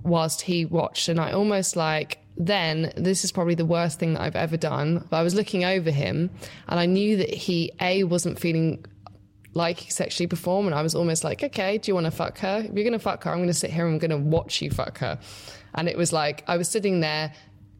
whilst 0.04 0.42
he 0.42 0.66
watched. 0.66 1.08
And 1.08 1.20
I 1.20 1.32
almost 1.32 1.76
like, 1.78 2.20
then 2.36 2.92
this 2.98 3.24
is 3.24 3.32
probably 3.32 3.56
the 3.56 3.66
worst 3.66 4.00
thing 4.00 4.14
that 4.14 4.22
I've 4.22 4.36
ever 4.36 4.58
done. 4.58 5.06
But 5.10 5.18
I 5.18 5.24
was 5.24 5.36
looking 5.36 5.64
over 5.64 5.92
him 5.92 6.30
and 6.68 6.80
I 6.80 6.86
knew 6.86 7.18
that 7.18 7.34
he, 7.34 7.72
A, 7.80 8.04
wasn't 8.04 8.40
feeling 8.40 8.86
like 9.54 9.86
sexually 9.90 10.28
perform. 10.28 10.66
And 10.68 10.76
I 10.76 10.82
was 10.82 10.96
almost 10.96 11.24
like, 11.24 11.44
okay, 11.44 11.78
do 11.78 11.90
you 11.90 11.96
want 11.96 12.06
to 12.06 12.12
fuck 12.12 12.38
her? 12.40 12.60
If 12.60 12.74
you're 12.74 12.84
going 12.84 12.94
to 12.94 13.00
fuck 13.00 13.24
her, 13.24 13.32
I'm 13.32 13.38
going 13.38 13.48
to 13.48 13.54
sit 13.54 13.72
here 13.72 13.86
and 13.86 13.96
I'm 13.96 14.00
going 14.00 14.12
to 14.12 14.30
watch 14.30 14.62
you 14.62 14.70
fuck 14.70 15.00
her. 15.00 15.20
And 15.76 15.88
it 15.88 15.98
was 15.98 16.14
like, 16.14 16.44
I 16.48 16.58
was 16.58 16.68
sitting 16.68 17.00
there 17.00 17.34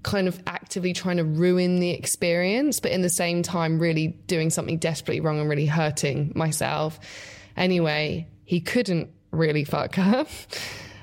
kind 0.04 0.28
of 0.28 0.42
actively 0.48 0.94
trying 0.94 1.18
to 1.18 1.24
ruin 1.24 1.80
the 1.80 1.92
experience, 1.92 2.80
but 2.80 2.92
in 2.92 3.02
the 3.02 3.10
same 3.10 3.44
time, 3.44 3.80
really 3.80 4.08
doing 4.28 4.50
something 4.50 4.78
desperately 4.78 5.20
wrong 5.20 5.40
and 5.40 5.50
really 5.50 5.66
hurting 5.66 6.32
myself. 6.36 7.00
Anyway, 7.58 8.28
he 8.46 8.62
couldn't 8.62 9.10
really 9.32 9.64
fuck 9.64 9.96
her. 9.96 10.26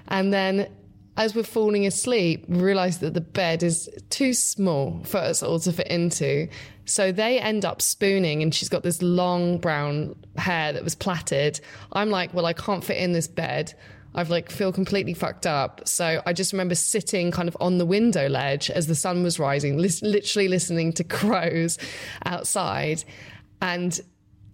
And 0.08 0.32
then 0.32 0.68
as 1.16 1.35
we're 1.35 1.42
falling 1.42 1.87
asleep, 1.87 2.44
we 2.49 2.61
realize 2.61 2.99
that 2.99 3.14
the 3.14 3.20
bed 3.20 3.62
is 3.62 3.88
too 4.11 4.35
small 4.35 5.02
for 5.04 5.18
us 5.18 5.42
all 5.42 5.58
to 5.61 5.73
fit 5.73 5.88
into. 5.88 6.49
So 6.85 7.11
they 7.11 7.40
end 7.40 7.64
up 7.64 7.80
spooning, 7.80 8.42
and 8.42 8.54
she's 8.54 8.68
got 8.68 8.82
this 8.82 9.02
long 9.02 9.58
brown 9.58 10.14
hair 10.37 10.73
that 10.73 10.85
was 10.85 10.94
plaited. 10.94 11.61
I'm 11.92 12.11
like, 12.11 12.35
well, 12.35 12.46
I 12.46 12.52
can't 12.52 12.85
fit 12.85 12.99
in 12.99 13.12
this 13.12 13.28
bed. 13.28 13.75
I've 14.14 14.30
like 14.30 14.50
feel 14.50 14.73
completely 14.73 15.12
fucked 15.12 15.46
up. 15.46 15.87
So 15.87 16.23
I 16.25 16.32
just 16.32 16.52
remember 16.52 16.75
sitting 16.75 17.30
kind 17.30 17.49
of 17.49 17.56
on 17.61 17.78
the 17.78 17.85
window 17.85 18.28
ledge 18.28 18.70
as 18.70 18.87
the 18.87 18.94
sun 18.94 19.23
was 19.23 19.38
rising, 19.38 19.76
li- 19.76 19.90
literally 20.02 20.49
listening 20.49 20.92
to 20.94 21.04
crows 21.04 21.78
outside. 22.25 23.04
And 23.61 23.99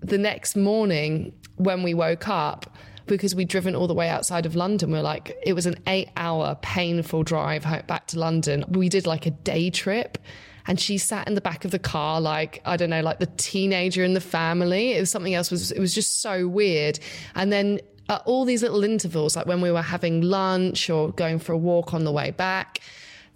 the 0.01 0.19
next 0.19 0.57
morning, 0.57 1.33
when 1.57 1.83
we 1.83 1.95
woke 1.95 2.29
up, 2.29 2.77
because 3.07 3.35
we'd 3.35 3.49
driven 3.49 3.75
all 3.75 3.87
the 3.87 3.95
way 3.95 4.09
outside 4.09 4.47
of 4.47 4.55
London. 4.55 4.91
We 4.91 4.99
are 4.99 5.03
like, 5.03 5.37
it 5.43 5.55
was 5.55 5.67
an 5.67 5.77
eight 5.87 6.11
hour 6.17 6.57
painful 6.63 7.23
drive 7.23 7.65
back 7.87 8.07
to 8.09 8.19
London. 8.19 8.65
We 8.69 8.89
did 8.89 9.07
like 9.07 9.27
a 9.27 9.31
day 9.31 9.71
trip 9.71 10.19
and 10.67 10.79
she 10.79 10.99
sat 10.99 11.27
in 11.27 11.35
the 11.35 11.41
back 11.41 11.65
of 11.65 11.73
the 11.73 11.79
car 11.79 12.21
like 12.21 12.63
i 12.65 12.77
don't 12.77 12.91
know 12.91 13.01
like 13.01 13.19
the 13.19 13.27
teenager 13.37 14.05
in 14.05 14.15
the 14.15 14.21
family 14.21 14.93
it 14.93 15.01
was 15.01 15.11
something 15.11 15.35
else 15.35 15.51
was 15.51 15.73
it 15.73 15.81
was 15.81 15.93
just 15.93 16.21
so 16.21 16.47
weird 16.47 17.01
and 17.35 17.53
then 17.53 17.81
at 18.09 18.23
all 18.27 18.45
these 18.45 18.63
little 18.63 18.85
intervals 18.85 19.35
like 19.35 19.47
when 19.47 19.61
we 19.61 19.73
were 19.73 19.83
having 19.83 20.23
lunch 20.23 20.89
or 20.89 21.11
going 21.11 21.41
for 21.41 21.53
a 21.53 21.59
walk 21.59 21.93
on 21.93 22.05
the 22.05 22.13
way 22.13 22.31
back 22.31 22.79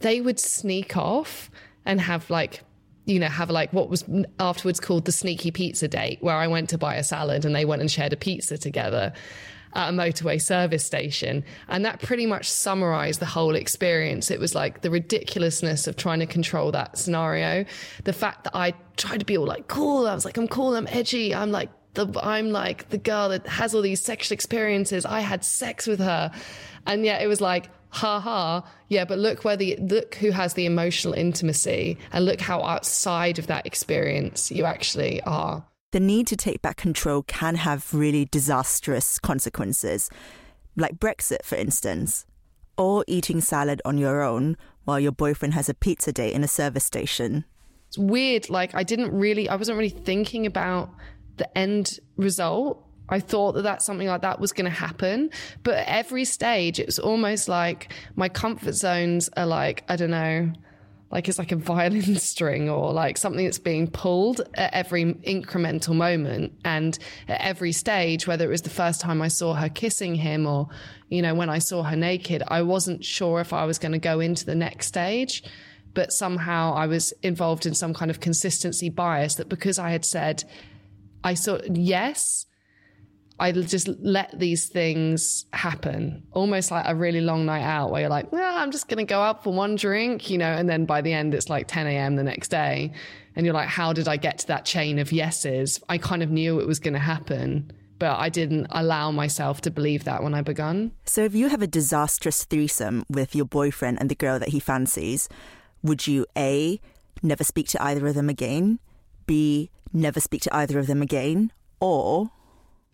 they 0.00 0.20
would 0.20 0.38
sneak 0.38 0.96
off 0.96 1.50
and 1.84 2.00
have 2.00 2.30
like 2.30 2.62
you 3.06 3.20
know, 3.20 3.28
have 3.28 3.50
like 3.50 3.72
what 3.72 3.88
was 3.88 4.04
afterwards 4.40 4.80
called 4.80 5.04
the 5.04 5.12
sneaky 5.12 5.52
pizza 5.52 5.86
date, 5.86 6.18
where 6.20 6.34
I 6.34 6.48
went 6.48 6.68
to 6.70 6.78
buy 6.78 6.96
a 6.96 7.04
salad 7.04 7.44
and 7.44 7.54
they 7.54 7.64
went 7.64 7.80
and 7.80 7.90
shared 7.90 8.12
a 8.12 8.16
pizza 8.16 8.58
together 8.58 9.12
at 9.76 9.90
a 9.90 9.92
motorway 9.92 10.40
service 10.40 10.84
station. 10.84 11.44
And 11.68 11.84
that 11.84 12.00
pretty 12.00 12.26
much 12.26 12.50
summarized 12.50 13.20
the 13.20 13.26
whole 13.26 13.54
experience. 13.54 14.30
It 14.30 14.40
was 14.40 14.54
like 14.54 14.80
the 14.80 14.90
ridiculousness 14.90 15.86
of 15.86 15.96
trying 15.96 16.20
to 16.20 16.26
control 16.26 16.72
that 16.72 16.96
scenario. 16.96 17.66
The 18.04 18.12
fact 18.14 18.44
that 18.44 18.56
I 18.56 18.72
tried 18.96 19.20
to 19.20 19.26
be 19.26 19.36
all 19.36 19.46
like 19.46 19.68
cool. 19.68 20.06
I 20.06 20.14
was 20.14 20.24
like, 20.24 20.38
I'm 20.38 20.48
cool. 20.48 20.74
I'm 20.74 20.88
edgy. 20.88 21.34
I'm 21.34 21.52
like, 21.52 21.68
the, 21.92 22.08
I'm 22.22 22.50
like 22.50 22.88
the 22.88 22.98
girl 22.98 23.28
that 23.28 23.46
has 23.46 23.74
all 23.74 23.82
these 23.82 24.02
sexual 24.02 24.34
experiences. 24.34 25.04
I 25.04 25.20
had 25.20 25.44
sex 25.44 25.86
with 25.86 26.00
her. 26.00 26.32
And 26.86 27.04
yet 27.04 27.20
it 27.20 27.26
was 27.26 27.42
like, 27.42 27.68
ha 27.90 28.18
ha, 28.18 28.66
yeah, 28.88 29.04
but 29.04 29.18
look 29.18 29.44
where 29.44 29.56
the, 29.56 29.76
look 29.76 30.14
who 30.14 30.30
has 30.30 30.54
the 30.54 30.64
emotional 30.64 31.12
intimacy 31.12 31.98
and 32.12 32.24
look 32.24 32.40
how 32.40 32.62
outside 32.62 33.38
of 33.38 33.46
that 33.48 33.66
experience 33.66 34.50
you 34.50 34.64
actually 34.64 35.22
are 35.22 35.64
the 35.96 36.00
need 36.00 36.26
to 36.26 36.36
take 36.36 36.60
back 36.60 36.76
control 36.76 37.22
can 37.22 37.54
have 37.54 37.94
really 37.94 38.26
disastrous 38.26 39.18
consequences, 39.18 40.10
like 40.76 40.98
Brexit, 40.98 41.42
for 41.42 41.54
instance, 41.54 42.26
or 42.76 43.02
eating 43.06 43.40
salad 43.40 43.80
on 43.86 43.96
your 43.96 44.20
own 44.20 44.58
while 44.84 45.00
your 45.00 45.10
boyfriend 45.10 45.54
has 45.54 45.70
a 45.70 45.74
pizza 45.74 46.12
date 46.12 46.34
in 46.34 46.44
a 46.44 46.48
service 46.48 46.84
station. 46.84 47.46
It's 47.88 47.96
weird. 47.96 48.50
Like, 48.50 48.74
I 48.74 48.82
didn't 48.82 49.10
really, 49.10 49.48
I 49.48 49.56
wasn't 49.56 49.78
really 49.78 49.88
thinking 49.88 50.44
about 50.44 50.90
the 51.38 51.48
end 51.56 51.98
result. 52.18 52.84
I 53.08 53.18
thought 53.18 53.52
that 53.52 53.62
that 53.62 53.80
something 53.80 54.06
like 54.06 54.20
that 54.20 54.38
was 54.38 54.52
going 54.52 54.66
to 54.66 54.78
happen. 54.78 55.30
But 55.62 55.76
at 55.76 55.88
every 55.88 56.26
stage, 56.26 56.78
it 56.78 56.84
was 56.84 56.98
almost 56.98 57.48
like 57.48 57.90
my 58.16 58.28
comfort 58.28 58.74
zones 58.74 59.30
are 59.34 59.46
like, 59.46 59.82
I 59.88 59.96
don't 59.96 60.10
know, 60.10 60.52
like 61.10 61.28
it's 61.28 61.38
like 61.38 61.52
a 61.52 61.56
violin 61.72 62.16
string 62.16 62.68
or 62.68 62.92
like 62.92 63.16
something 63.16 63.44
that's 63.44 63.58
being 63.58 63.88
pulled 63.88 64.40
at 64.54 64.72
every 64.74 65.04
incremental 65.04 65.94
moment 65.94 66.52
and 66.64 66.98
at 67.28 67.40
every 67.40 67.72
stage 67.72 68.26
whether 68.26 68.44
it 68.44 68.48
was 68.48 68.62
the 68.62 68.70
first 68.70 69.00
time 69.00 69.22
I 69.22 69.28
saw 69.28 69.54
her 69.54 69.68
kissing 69.68 70.14
him 70.14 70.46
or 70.46 70.68
you 71.08 71.22
know 71.22 71.34
when 71.34 71.50
I 71.50 71.58
saw 71.58 71.82
her 71.82 71.96
naked 71.96 72.42
I 72.48 72.62
wasn't 72.62 73.04
sure 73.04 73.40
if 73.40 73.52
I 73.52 73.64
was 73.64 73.78
going 73.78 73.92
to 73.92 73.98
go 73.98 74.20
into 74.20 74.44
the 74.44 74.54
next 74.54 74.86
stage 74.86 75.42
but 75.94 76.12
somehow 76.12 76.74
I 76.74 76.86
was 76.86 77.12
involved 77.22 77.64
in 77.64 77.74
some 77.74 77.94
kind 77.94 78.10
of 78.10 78.20
consistency 78.20 78.90
bias 78.90 79.36
that 79.36 79.48
because 79.48 79.78
I 79.78 79.90
had 79.90 80.04
said 80.04 80.44
I 81.24 81.34
saw 81.34 81.58
yes 81.72 82.46
I 83.38 83.52
just 83.52 83.88
let 83.88 84.38
these 84.38 84.66
things 84.66 85.44
happen, 85.52 86.26
almost 86.32 86.70
like 86.70 86.84
a 86.86 86.94
really 86.94 87.20
long 87.20 87.44
night 87.44 87.64
out 87.64 87.90
where 87.90 88.00
you're 88.00 88.10
like, 88.10 88.32
well, 88.32 88.56
I'm 88.56 88.70
just 88.70 88.88
going 88.88 89.04
to 89.04 89.04
go 89.04 89.20
out 89.20 89.44
for 89.44 89.52
one 89.52 89.76
drink, 89.76 90.30
you 90.30 90.38
know, 90.38 90.52
and 90.52 90.68
then 90.68 90.86
by 90.86 91.02
the 91.02 91.12
end 91.12 91.34
it's 91.34 91.50
like 91.50 91.68
10 91.68 91.86
a.m. 91.86 92.16
the 92.16 92.22
next 92.22 92.48
day. 92.48 92.92
And 93.34 93.44
you're 93.44 93.54
like, 93.54 93.68
how 93.68 93.92
did 93.92 94.08
I 94.08 94.16
get 94.16 94.38
to 94.38 94.46
that 94.46 94.64
chain 94.64 94.98
of 94.98 95.12
yeses? 95.12 95.78
I 95.90 95.98
kind 95.98 96.22
of 96.22 96.30
knew 96.30 96.60
it 96.60 96.66
was 96.66 96.78
going 96.78 96.94
to 96.94 97.00
happen, 97.00 97.70
but 97.98 98.18
I 98.18 98.30
didn't 98.30 98.68
allow 98.70 99.10
myself 99.10 99.60
to 99.62 99.70
believe 99.70 100.04
that 100.04 100.22
when 100.22 100.32
I 100.32 100.40
begun. 100.40 100.92
So 101.04 101.22
if 101.22 101.34
you 101.34 101.48
have 101.48 101.60
a 101.60 101.66
disastrous 101.66 102.44
threesome 102.44 103.04
with 103.10 103.34
your 103.34 103.44
boyfriend 103.44 103.98
and 104.00 104.10
the 104.10 104.14
girl 104.14 104.38
that 104.38 104.48
he 104.48 104.60
fancies, 104.60 105.28
would 105.82 106.06
you 106.06 106.24
A, 106.38 106.80
never 107.22 107.44
speak 107.44 107.68
to 107.68 107.82
either 107.82 108.06
of 108.06 108.14
them 108.14 108.30
again? 108.30 108.78
B, 109.26 109.70
never 109.92 110.20
speak 110.20 110.40
to 110.42 110.56
either 110.56 110.78
of 110.78 110.86
them 110.86 111.02
again? 111.02 111.52
Or 111.78 112.30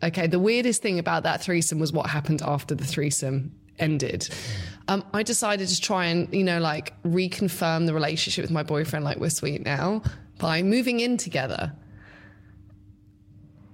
Okay, 0.03 0.27
the 0.27 0.39
weirdest 0.39 0.83
thing 0.83 0.99
about 0.99 1.23
that 1.23 1.43
threesome 1.43 1.79
was 1.79 1.93
what 1.93 2.09
happened 2.09 2.43
after 2.43 2.75
the 2.75 2.85
threesome 2.85 3.53
ended. 3.79 4.29
Um, 4.89 5.05
I 5.15 5.23
decided 5.23 5.69
to 5.69 5.81
try 5.81 6.07
and, 6.07 6.33
you 6.35 6.43
know, 6.43 6.59
like 6.59 7.01
reconfirm 7.05 7.87
the 7.87 7.95
relationship 7.95 8.43
with 8.43 8.51
my 8.51 8.63
boyfriend, 8.63 9.05
like 9.05 9.19
we're 9.19 9.31
sweet 9.31 9.65
now, 9.65 10.03
by 10.39 10.63
moving 10.63 11.01
in 11.01 11.17
together. 11.17 11.73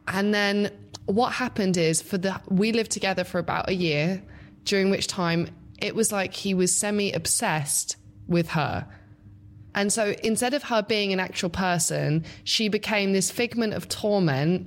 And 0.06 0.34
then 0.34 0.70
what 1.06 1.32
happened 1.32 1.76
is 1.76 2.02
for 2.02 2.18
the 2.18 2.40
we 2.48 2.72
lived 2.72 2.90
together 2.90 3.24
for 3.24 3.38
about 3.38 3.68
a 3.68 3.74
year, 3.74 4.22
during 4.64 4.90
which 4.90 5.06
time 5.06 5.48
it 5.80 5.94
was 5.94 6.12
like 6.12 6.34
he 6.34 6.52
was 6.54 6.76
semi 6.76 7.12
obsessed 7.12 7.96
with 8.26 8.50
her. 8.50 8.86
And 9.74 9.92
so 9.92 10.14
instead 10.22 10.54
of 10.54 10.64
her 10.64 10.82
being 10.82 11.12
an 11.12 11.20
actual 11.20 11.50
person, 11.50 12.24
she 12.44 12.68
became 12.68 13.12
this 13.12 13.30
figment 13.30 13.74
of 13.74 13.88
torment 13.88 14.66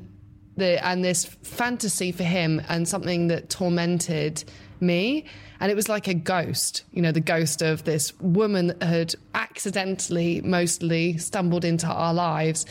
the 0.58 0.84
and 0.86 1.04
this 1.04 1.26
fantasy 1.26 2.12
for 2.12 2.24
him 2.24 2.62
and 2.70 2.88
something 2.88 3.28
that 3.28 3.50
tormented 3.50 4.44
me. 4.80 5.26
And 5.60 5.72
it 5.72 5.76
was 5.76 5.88
like 5.88 6.08
a 6.08 6.14
ghost 6.14 6.84
you 6.92 7.02
know 7.02 7.12
the 7.12 7.20
ghost 7.20 7.62
of 7.62 7.84
this 7.84 8.18
woman 8.20 8.68
that 8.68 8.84
had 8.84 9.16
accidentally 9.36 10.42
mostly 10.42 11.18
stumbled 11.18 11.66
into 11.66 11.88
our 11.88 12.14
lives. 12.14 12.66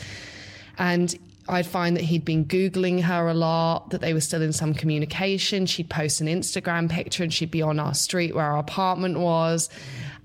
And 0.77 1.15
I'd 1.49 1.65
find 1.65 1.95
that 1.97 2.03
he'd 2.03 2.23
been 2.23 2.45
Googling 2.45 3.01
her 3.01 3.27
a 3.27 3.33
lot, 3.33 3.89
that 3.89 4.01
they 4.01 4.13
were 4.13 4.21
still 4.21 4.41
in 4.41 4.53
some 4.53 4.73
communication. 4.73 5.65
She'd 5.65 5.89
post 5.89 6.21
an 6.21 6.27
Instagram 6.27 6.89
picture 6.89 7.23
and 7.23 7.33
she'd 7.33 7.51
be 7.51 7.61
on 7.61 7.79
our 7.79 7.93
street 7.93 8.35
where 8.35 8.45
our 8.45 8.57
apartment 8.57 9.19
was. 9.19 9.69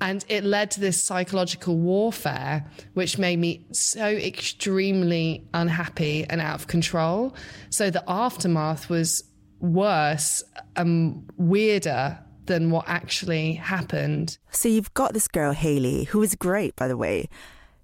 And 0.01 0.25
it 0.29 0.45
led 0.45 0.71
to 0.73 0.81
this 0.81 1.03
psychological 1.03 1.77
warfare, 1.77 2.67
which 2.95 3.19
made 3.19 3.39
me 3.39 3.67
so 3.73 4.07
extremely 4.07 5.47
unhappy 5.55 6.25
and 6.29 6.41
out 6.41 6.57
of 6.57 6.67
control. 6.67 7.35
So 7.71 7.91
the 7.91 8.05
aftermath 8.07 8.91
was 8.91 9.25
worse 9.61 10.45
and 10.77 11.29
weirder 11.37 12.19
than 12.45 12.71
what 12.71 12.85
actually 12.87 13.55
happened. 13.55 14.39
So 14.51 14.69
you've 14.69 14.95
got 14.95 15.15
this 15.15 15.29
girl, 15.29 15.53
Hayley, 15.53 16.05
who 16.05 16.23
is 16.23 16.35
great, 16.35 16.77
by 16.77 16.89
the 16.89 16.97
way. 16.97 17.29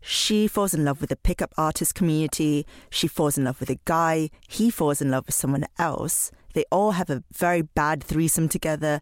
She 0.03 0.49
falls 0.49 0.75
in 0.75 0.85
love 0.85 1.01
with 1.01 1.11
the 1.11 1.17
pickup 1.17 1.55
artist 1.57 1.95
community. 1.95 2.67
She 2.91 3.07
falls 3.07 3.39
in 3.39 3.45
love 3.45 3.61
with 3.61 3.71
a 3.71 3.79
guy. 3.85 4.31
He 4.49 4.69
falls 4.69 5.01
in 5.01 5.11
love 5.11 5.27
with 5.27 5.35
someone 5.35 5.65
else. 5.79 6.31
They 6.55 6.65
all 6.71 6.93
have 6.93 7.09
a 7.09 7.23
very 7.33 7.63
bad 7.63 8.03
threesome 8.03 8.49
together, 8.49 9.01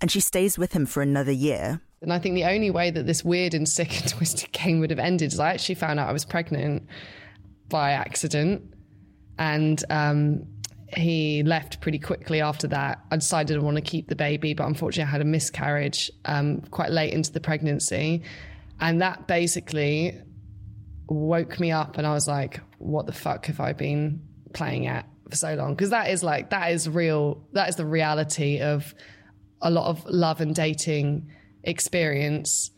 and 0.00 0.10
she 0.10 0.20
stays 0.20 0.58
with 0.58 0.72
him 0.72 0.86
for 0.86 1.02
another 1.02 1.32
year. 1.32 1.80
And 2.02 2.12
I 2.12 2.18
think 2.18 2.34
the 2.34 2.44
only 2.44 2.70
way 2.70 2.90
that 2.90 3.06
this 3.06 3.24
weird 3.24 3.54
and 3.54 3.68
sick 3.68 4.00
and 4.00 4.08
twisted 4.08 4.52
game 4.52 4.80
would 4.80 4.90
have 4.90 4.98
ended 4.98 5.32
is 5.32 5.40
I 5.40 5.50
actually 5.50 5.76
found 5.76 5.98
out 5.98 6.08
I 6.08 6.12
was 6.12 6.24
pregnant 6.24 6.86
by 7.68 7.92
accident. 7.92 8.62
And 9.38 9.82
um, 9.88 10.46
he 10.96 11.42
left 11.44 11.80
pretty 11.80 11.98
quickly 11.98 12.40
after 12.40 12.66
that. 12.68 13.00
I 13.10 13.16
decided 13.16 13.56
I 13.56 13.60
want 13.60 13.76
to 13.76 13.82
keep 13.82 14.08
the 14.08 14.16
baby, 14.16 14.52
but 14.52 14.66
unfortunately, 14.66 15.08
I 15.08 15.12
had 15.12 15.20
a 15.20 15.24
miscarriage 15.24 16.10
um, 16.26 16.60
quite 16.70 16.90
late 16.90 17.12
into 17.12 17.32
the 17.32 17.40
pregnancy. 17.40 18.22
And 18.80 19.00
that 19.00 19.26
basically 19.26 20.20
woke 21.12 21.60
me 21.60 21.70
up, 21.70 21.98
and 21.98 22.06
I 22.06 22.12
was 22.12 22.26
like, 22.26 22.60
what 22.78 23.06
the 23.06 23.12
fuck 23.12 23.46
have 23.46 23.60
I 23.60 23.72
been 23.72 24.22
playing 24.52 24.86
at 24.86 25.06
for 25.30 25.36
so 25.36 25.54
long? 25.54 25.74
Because 25.74 25.90
that 25.90 26.10
is 26.10 26.22
like, 26.22 26.50
that 26.50 26.72
is 26.72 26.88
real, 26.88 27.46
that 27.52 27.68
is 27.68 27.76
the 27.76 27.86
reality 27.86 28.60
of 28.60 28.94
a 29.60 29.70
lot 29.70 29.86
of 29.86 30.04
love 30.06 30.40
and 30.40 30.54
dating 30.54 31.30
experience. 31.62 32.70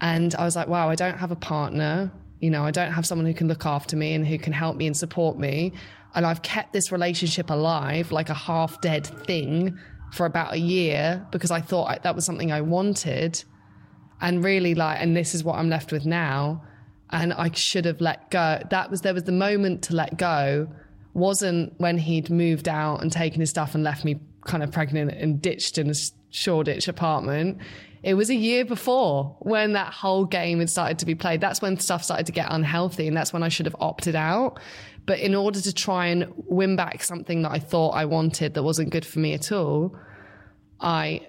And 0.00 0.34
I 0.34 0.44
was 0.44 0.56
like, 0.56 0.68
wow, 0.68 0.88
I 0.88 0.94
don't 0.94 1.18
have 1.18 1.30
a 1.30 1.36
partner. 1.36 2.12
You 2.40 2.50
know, 2.50 2.64
I 2.64 2.70
don't 2.70 2.92
have 2.92 3.06
someone 3.06 3.26
who 3.26 3.34
can 3.34 3.48
look 3.48 3.66
after 3.66 3.96
me 3.96 4.14
and 4.14 4.26
who 4.26 4.38
can 4.38 4.52
help 4.52 4.76
me 4.76 4.86
and 4.86 4.96
support 4.96 5.38
me. 5.38 5.72
And 6.14 6.26
I've 6.26 6.42
kept 6.42 6.72
this 6.72 6.92
relationship 6.92 7.50
alive 7.50 8.12
like 8.12 8.28
a 8.28 8.34
half 8.34 8.80
dead 8.80 9.06
thing 9.06 9.78
for 10.12 10.26
about 10.26 10.52
a 10.52 10.58
year 10.58 11.26
because 11.30 11.50
I 11.50 11.60
thought 11.60 12.02
that 12.02 12.14
was 12.14 12.24
something 12.24 12.52
I 12.52 12.60
wanted. 12.60 13.42
And 14.20 14.44
really, 14.44 14.74
like, 14.74 15.00
and 15.00 15.16
this 15.16 15.34
is 15.34 15.42
what 15.42 15.56
I'm 15.56 15.68
left 15.68 15.92
with 15.92 16.06
now. 16.06 16.62
And 17.14 17.32
I 17.32 17.50
should 17.52 17.84
have 17.84 18.00
let 18.00 18.30
go. 18.30 18.60
That 18.70 18.90
was, 18.90 19.02
there 19.02 19.14
was 19.14 19.22
the 19.22 19.32
moment 19.32 19.82
to 19.84 19.94
let 19.94 20.18
go, 20.18 20.68
wasn't 21.12 21.72
when 21.78 21.96
he'd 21.96 22.28
moved 22.28 22.68
out 22.68 23.02
and 23.02 23.12
taken 23.12 23.38
his 23.38 23.50
stuff 23.50 23.76
and 23.76 23.84
left 23.84 24.04
me 24.04 24.18
kind 24.44 24.64
of 24.64 24.72
pregnant 24.72 25.12
and 25.12 25.40
ditched 25.40 25.78
in 25.78 25.88
a 25.88 25.94
Shoreditch 26.30 26.88
apartment. 26.88 27.58
It 28.02 28.14
was 28.14 28.30
a 28.30 28.34
year 28.34 28.64
before 28.64 29.36
when 29.38 29.74
that 29.74 29.92
whole 29.92 30.24
game 30.24 30.58
had 30.58 30.68
started 30.68 30.98
to 30.98 31.06
be 31.06 31.14
played. 31.14 31.40
That's 31.40 31.62
when 31.62 31.78
stuff 31.78 32.02
started 32.02 32.26
to 32.26 32.32
get 32.32 32.48
unhealthy, 32.50 33.06
and 33.06 33.16
that's 33.16 33.32
when 33.32 33.44
I 33.44 33.48
should 33.48 33.66
have 33.66 33.76
opted 33.78 34.16
out. 34.16 34.58
But 35.06 35.20
in 35.20 35.36
order 35.36 35.60
to 35.60 35.72
try 35.72 36.06
and 36.06 36.32
win 36.36 36.74
back 36.74 37.04
something 37.04 37.42
that 37.42 37.52
I 37.52 37.60
thought 37.60 37.90
I 37.90 38.06
wanted 38.06 38.54
that 38.54 38.64
wasn't 38.64 38.90
good 38.90 39.06
for 39.06 39.20
me 39.20 39.34
at 39.34 39.52
all, 39.52 39.96
I 40.80 41.28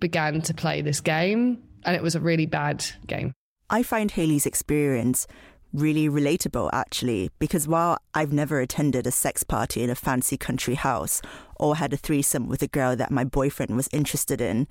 began 0.00 0.40
to 0.42 0.54
play 0.54 0.80
this 0.80 1.02
game, 1.02 1.62
and 1.84 1.94
it 1.94 2.02
was 2.02 2.14
a 2.14 2.20
really 2.20 2.46
bad 2.46 2.84
game. 3.06 3.34
I 3.74 3.82
find 3.82 4.12
Hayley's 4.12 4.46
experience 4.46 5.26
really 5.72 6.08
relatable, 6.08 6.70
actually, 6.72 7.30
because 7.40 7.66
while 7.66 7.98
I've 8.14 8.32
never 8.32 8.60
attended 8.60 9.04
a 9.04 9.10
sex 9.10 9.42
party 9.42 9.82
in 9.82 9.90
a 9.90 9.96
fancy 9.96 10.36
country 10.36 10.76
house 10.76 11.20
or 11.58 11.74
had 11.74 11.92
a 11.92 11.96
threesome 11.96 12.46
with 12.46 12.62
a 12.62 12.68
girl 12.68 12.94
that 12.94 13.10
my 13.10 13.24
boyfriend 13.24 13.74
was 13.74 13.88
interested 13.92 14.40
in, 14.40 14.68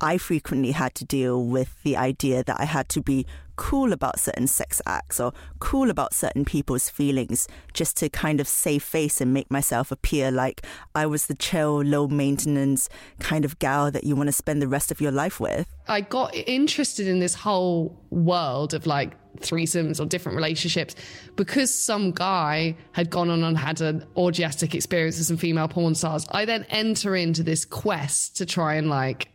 I 0.00 0.18
frequently 0.18 0.72
had 0.72 0.94
to 0.96 1.04
deal 1.04 1.42
with 1.42 1.82
the 1.82 1.96
idea 1.96 2.44
that 2.44 2.60
I 2.60 2.64
had 2.64 2.88
to 2.90 3.00
be 3.00 3.26
cool 3.56 3.92
about 3.92 4.20
certain 4.20 4.46
sex 4.46 4.80
acts 4.86 5.18
or 5.18 5.32
cool 5.58 5.90
about 5.90 6.12
certain 6.12 6.44
people's 6.44 6.90
feelings 6.90 7.48
just 7.72 7.96
to 7.96 8.08
kind 8.08 8.38
of 8.40 8.46
save 8.46 8.82
face 8.82 9.20
and 9.20 9.32
make 9.32 9.50
myself 9.50 9.90
appear 9.90 10.30
like 10.30 10.64
I 10.94 11.06
was 11.06 11.26
the 11.26 11.34
chill, 11.34 11.82
low 11.82 12.06
maintenance 12.06 12.88
kind 13.18 13.44
of 13.44 13.58
gal 13.58 13.90
that 13.90 14.04
you 14.04 14.14
want 14.14 14.28
to 14.28 14.32
spend 14.32 14.60
the 14.60 14.68
rest 14.68 14.90
of 14.90 15.00
your 15.00 15.12
life 15.12 15.40
with. 15.40 15.66
I 15.88 16.02
got 16.02 16.34
interested 16.34 17.06
in 17.06 17.18
this 17.18 17.34
whole 17.34 17.98
world 18.10 18.74
of 18.74 18.86
like 18.86 19.14
threesomes 19.38 20.00
or 20.00 20.06
different 20.06 20.36
relationships 20.36 20.94
because 21.36 21.74
some 21.74 22.10
guy 22.10 22.76
had 22.92 23.10
gone 23.10 23.30
on 23.30 23.42
and 23.42 23.56
had 23.56 23.80
an 23.80 24.04
orgiastic 24.16 24.74
experience 24.74 25.18
with 25.18 25.26
some 25.26 25.36
female 25.36 25.68
porn 25.68 25.94
stars. 25.94 26.26
I 26.30 26.44
then 26.44 26.64
enter 26.70 27.16
into 27.16 27.42
this 27.42 27.64
quest 27.64 28.36
to 28.36 28.46
try 28.46 28.74
and 28.74 28.88
like 28.88 29.28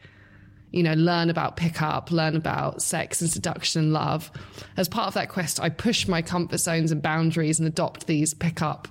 you 0.71 0.83
know, 0.83 0.93
learn 0.93 1.29
about 1.29 1.57
pickup, 1.57 2.11
learn 2.11 2.35
about 2.35 2.81
sex 2.81 3.21
and 3.21 3.29
seduction 3.29 3.81
and 3.81 3.93
love. 3.93 4.31
As 4.77 4.87
part 4.87 5.07
of 5.07 5.13
that 5.15 5.29
quest, 5.29 5.59
I 5.59 5.69
push 5.69 6.07
my 6.07 6.21
comfort 6.21 6.59
zones 6.59 6.91
and 6.91 7.01
boundaries 7.01 7.59
and 7.59 7.67
adopt 7.67 8.07
these 8.07 8.33
pickup 8.33 8.87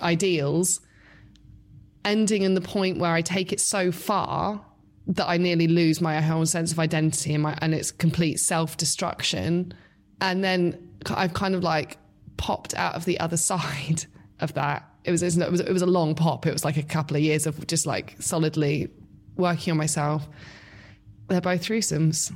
ideals, 0.00 0.80
ending 2.04 2.42
in 2.42 2.54
the 2.54 2.62
point 2.62 2.98
where 2.98 3.12
I 3.12 3.20
take 3.20 3.52
it 3.52 3.60
so 3.60 3.92
far 3.92 4.64
that 5.06 5.28
I 5.28 5.36
nearly 5.36 5.66
lose 5.66 6.00
my 6.00 6.20
whole 6.20 6.46
sense 6.46 6.72
of 6.72 6.78
identity 6.78 7.34
and, 7.34 7.42
my, 7.42 7.58
and 7.60 7.74
it's 7.74 7.90
complete 7.90 8.38
self 8.38 8.78
destruction. 8.78 9.74
And 10.20 10.42
then 10.42 10.94
I've 11.10 11.34
kind 11.34 11.54
of 11.54 11.62
like 11.62 11.98
popped 12.38 12.74
out 12.74 12.94
of 12.94 13.04
the 13.04 13.20
other 13.20 13.36
side 13.36 14.06
of 14.40 14.54
that. 14.54 14.88
It 15.04 15.10
was, 15.10 15.22
it 15.22 15.50
was 15.50 15.60
it 15.60 15.72
was 15.72 15.82
a 15.82 15.86
long 15.86 16.14
pop. 16.14 16.46
It 16.46 16.52
was 16.52 16.64
like 16.64 16.76
a 16.76 16.82
couple 16.82 17.16
of 17.16 17.22
years 17.22 17.46
of 17.46 17.66
just 17.66 17.86
like 17.86 18.14
solidly 18.20 18.88
working 19.36 19.72
on 19.72 19.76
myself 19.76 20.28
they're 21.32 21.40
both 21.40 21.62
threesomes, 21.62 22.32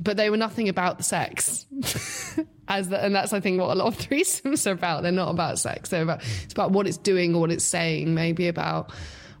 but 0.00 0.16
they 0.16 0.30
were 0.30 0.36
nothing 0.36 0.68
about 0.68 0.98
the 0.98 1.04
sex. 1.04 1.66
As 2.68 2.88
the, 2.88 3.04
and 3.04 3.14
that's 3.14 3.34
I 3.34 3.40
think 3.40 3.60
what 3.60 3.70
a 3.70 3.74
lot 3.74 3.88
of 3.88 3.98
threesomes 4.08 4.66
are 4.66 4.72
about. 4.72 5.02
They're 5.02 5.12
not 5.12 5.30
about 5.30 5.58
sex. 5.58 5.90
They're 5.90 6.02
about 6.02 6.22
it's 6.42 6.52
about 6.52 6.70
what 6.70 6.86
it's 6.86 6.96
doing 6.96 7.34
or 7.34 7.40
what 7.40 7.50
it's 7.50 7.64
saying. 7.64 8.14
Maybe 8.14 8.48
about 8.48 8.92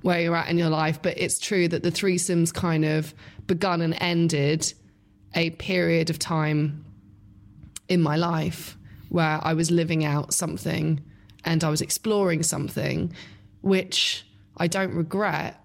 where 0.02 0.20
you're 0.20 0.36
at 0.36 0.48
in 0.50 0.58
your 0.58 0.68
life. 0.68 1.00
But 1.00 1.16
it's 1.18 1.38
true 1.38 1.66
that 1.68 1.82
the 1.82 1.90
threesomes 1.90 2.52
kind 2.52 2.84
of 2.84 3.14
begun 3.46 3.80
and 3.80 3.96
ended 4.00 4.72
a 5.34 5.50
period 5.50 6.10
of 6.10 6.18
time 6.18 6.84
in 7.88 8.02
my 8.02 8.16
life 8.16 8.76
where 9.08 9.40
I 9.42 9.54
was 9.54 9.70
living 9.70 10.04
out 10.04 10.34
something 10.34 11.02
and 11.44 11.62
I 11.62 11.70
was 11.70 11.80
exploring 11.80 12.42
something, 12.42 13.12
which 13.60 14.26
I 14.56 14.66
don't 14.66 14.94
regret, 14.94 15.60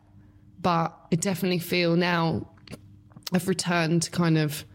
but 0.61 0.97
I 1.11 1.15
definitely 1.15 1.59
feel 1.59 1.95
now 1.95 2.47
I've 3.31 3.47
returned 3.47 4.03
to 4.03 4.11
kind 4.11 4.37
of 4.37 4.65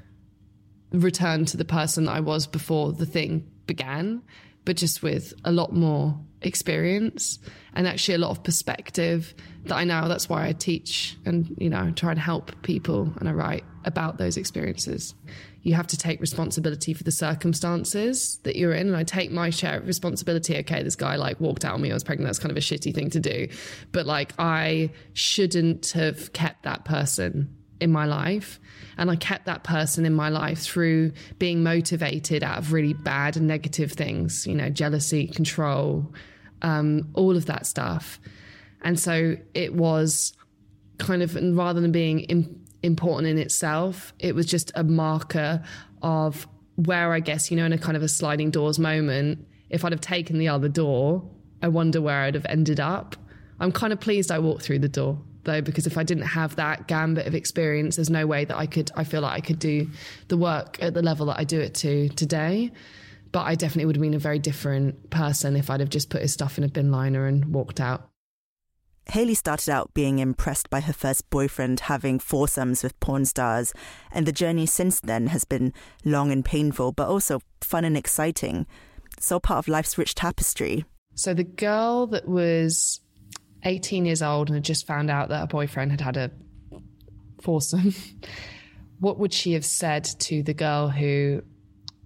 returned 0.93 1.49
to 1.49 1.57
the 1.57 1.65
person 1.65 2.09
I 2.09 2.21
was 2.21 2.47
before 2.47 2.93
the 2.93 3.07
thing 3.07 3.51
began, 3.67 4.23
but 4.65 4.77
just 4.77 5.03
with 5.03 5.35
a 5.45 5.53
lot 5.53 5.73
more 5.73 6.19
experience 6.43 7.39
and 7.73 7.89
actually 7.89 8.15
a 8.15 8.19
lot 8.19 8.31
of 8.31 8.45
perspective 8.45 9.35
that 9.65 9.75
I 9.75 9.85
now 9.85 10.09
that's 10.09 10.29
why 10.29 10.47
I 10.47 10.53
teach 10.53 11.17
and 11.25 11.57
you 11.59 11.71
know 11.71 11.91
try 11.93 12.11
and 12.11 12.21
help 12.21 12.53
people 12.63 13.13
and 13.17 13.29
I 13.29 13.33
write 13.33 13.65
about 13.85 14.19
those 14.19 14.37
experiences. 14.37 15.15
You 15.63 15.73
have 15.75 15.87
to 15.89 15.97
take 15.97 16.21
responsibility 16.21 16.93
for 16.93 17.05
the 17.05 17.11
circumstances 17.11 18.39
that 18.43 18.57
you're 18.57 18.75
in 18.75 18.89
and 18.89 18.97
I 18.97 19.05
take 19.05 19.31
my 19.31 19.49
share 19.49 19.79
of 19.79 19.87
responsibility. 19.87 20.57
Okay, 20.59 20.83
this 20.83 20.97
guy 20.97 21.17
like 21.17 21.41
walked 21.41 21.65
out 21.65 21.75
on 21.75 21.81
me, 21.81 21.91
I 21.91 21.95
was 21.95 22.05
pregnant, 22.05 22.29
that's 22.29 22.39
kind 22.39 22.51
of 22.51 22.59
a 22.59 22.61
shitty 22.61 22.95
thing 22.95 23.11
to 23.11 23.21
do. 23.21 23.49
But 23.91 24.07
like 24.07 24.35
I 24.39 24.91
shouldn't 25.15 25.93
have 25.93 26.33
kept 26.35 26.65
that 26.65 26.85
person 26.85 27.57
in 27.81 27.91
my 27.91 28.05
life. 28.05 28.61
And 28.97 29.11
I 29.11 29.17
kept 29.17 29.47
that 29.47 29.65
person 29.65 30.07
in 30.07 30.15
my 30.15 30.29
life 30.29 30.61
through 30.61 31.13
being 31.39 31.63
motivated 31.63 32.43
out 32.43 32.59
of 32.59 32.73
really 32.73 32.93
bad 32.95 33.37
and 33.37 33.47
negative 33.47 33.93
things, 33.93 34.47
you 34.47 34.55
know, 34.55 34.71
jealousy, 34.71 35.27
control, 35.27 36.13
um, 36.63 37.09
all 37.15 37.37
of 37.37 37.47
that 37.47 37.67
stuff. 37.67 38.21
And 38.83 38.99
so 38.99 39.37
it 39.55 39.75
was 39.75 40.33
kind 40.99 41.23
of, 41.23 41.35
rather 41.35 41.81
than 41.81 41.93
being 41.93 42.21
Im- 42.21 42.65
important 42.83 43.29
in 43.29 43.39
itself, 43.39 44.15
it 44.19 44.35
was 44.35 44.47
just 44.47 44.71
a 44.75 44.85
marker 44.85 45.63
of 46.03 46.47
where 46.77 47.13
I 47.13 47.21
guess, 47.21 47.51
you 47.51 47.57
know, 47.57 47.65
in 47.65 47.73
a 47.73 47.79
kind 47.79 47.97
of 47.97 48.03
a 48.03 48.09
sliding 48.09 48.51
doors 48.51 48.79
moment, 48.79 49.47
if 49.71 49.85
I'd 49.85 49.93
have 49.93 50.01
taken 50.01 50.39
the 50.39 50.49
other 50.49 50.69
door, 50.69 51.29
I 51.63 51.69
wonder 51.69 52.01
where 52.01 52.21
I'd 52.21 52.35
have 52.35 52.47
ended 52.49 52.79
up. 52.79 53.17
I'm 53.59 53.73
kind 53.73 53.93
of 53.93 54.01
pleased 54.01 54.31
I 54.31 54.39
walked 54.39 54.63
through 54.63 54.81
the 54.81 54.89
door 54.89 55.19
though, 55.45 55.61
because 55.61 55.87
if 55.87 55.97
I 55.97 56.03
didn't 56.03 56.25
have 56.25 56.57
that 56.57 56.87
gambit 56.87 57.27
of 57.27 57.35
experience, 57.35 57.97
there's 57.97 58.11
no 58.11 58.27
way 58.27 58.45
that 58.45 58.57
I 58.57 58.67
could, 58.67 58.91
I 58.95 59.05
feel 59.05 59.23
like 59.23 59.37
I 59.37 59.41
could 59.41 59.59
do 59.59 59.91
the 60.29 60.37
work 60.37 60.83
at 60.83 60.95
the 60.95 61.03
level 61.03 61.27
that 61.27 61.39
I 61.39 61.45
do 61.45 61.61
it 61.61 61.75
to 61.77 62.09
today. 62.11 62.73
But 63.33 63.43
I 63.43 63.55
definitely 63.57 63.87
would 63.87 63.97
have 63.97 64.03
been 64.03 64.15
a 64.15 64.19
very 64.19 64.39
different 64.39 65.11
person 65.11 65.57
if 65.57 65.69
I'd 65.69 65.81
have 65.81 65.89
just 65.89 66.09
put 66.09 66.23
his 66.23 66.33
stuff 66.33 66.57
in 66.57 66.65
a 66.65 66.69
bin 66.69 66.93
liner 66.93 67.27
and 67.27 67.53
walked 67.53 67.81
out. 67.81 68.09
Hayley 69.07 69.35
started 69.35 69.71
out 69.71 69.93
being 69.93 70.19
impressed 70.19 70.71
by 70.71 70.81
her 70.81 70.93
first 70.93 71.29
boyfriend 71.31 71.81
having 71.81 72.19
foursomes 72.19 72.83
with 72.83 72.99
porn 73.01 73.25
stars, 73.27 73.73
and 74.11 74.25
the 74.25 74.33
journey 74.33 74.67
since 74.67 75.01
then 75.01 75.27
has 75.27 75.45
been 75.45 75.73
long 76.05 76.33
and 76.33 76.45
painful, 76.45 76.93
but 76.93 77.09
also 77.09 77.41
fun 77.61 77.85
and 77.85 77.97
exciting. 77.97 78.67
So 79.21 79.39
part 79.41 79.59
of 79.59 79.69
life's 79.69 79.99
rich 79.99 80.15
tapestry. 80.15 80.85
So 81.17 81.35
the 81.35 81.45
girl 81.45 82.07
that 82.09 82.27
was 82.27 83.01
18 83.65 84.05
years 84.05 84.23
old 84.23 84.49
and 84.49 84.57
had 84.57 84.65
just 84.65 84.87
found 84.87 85.11
out 85.11 85.29
that 85.29 85.39
her 85.41 85.47
boyfriend 85.47 85.91
had 85.91 86.01
had 86.01 86.17
a 86.17 86.31
foursome, 87.41 87.95
what 89.01 89.19
would 89.19 89.33
she 89.33 89.53
have 89.53 89.65
said 89.65 90.05
to 90.05 90.43
the 90.43 90.55
girl 90.55 90.89
who, 90.89 91.43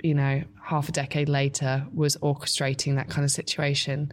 you 0.03 0.15
know, 0.15 0.43
half 0.63 0.89
a 0.89 0.93
decade 0.93 1.29
later 1.29 1.87
was 1.95 2.17
orchestrating 2.19 2.97
that 2.97 3.09
kind 3.09 3.25
of 3.25 3.31
situation? 3.31 4.13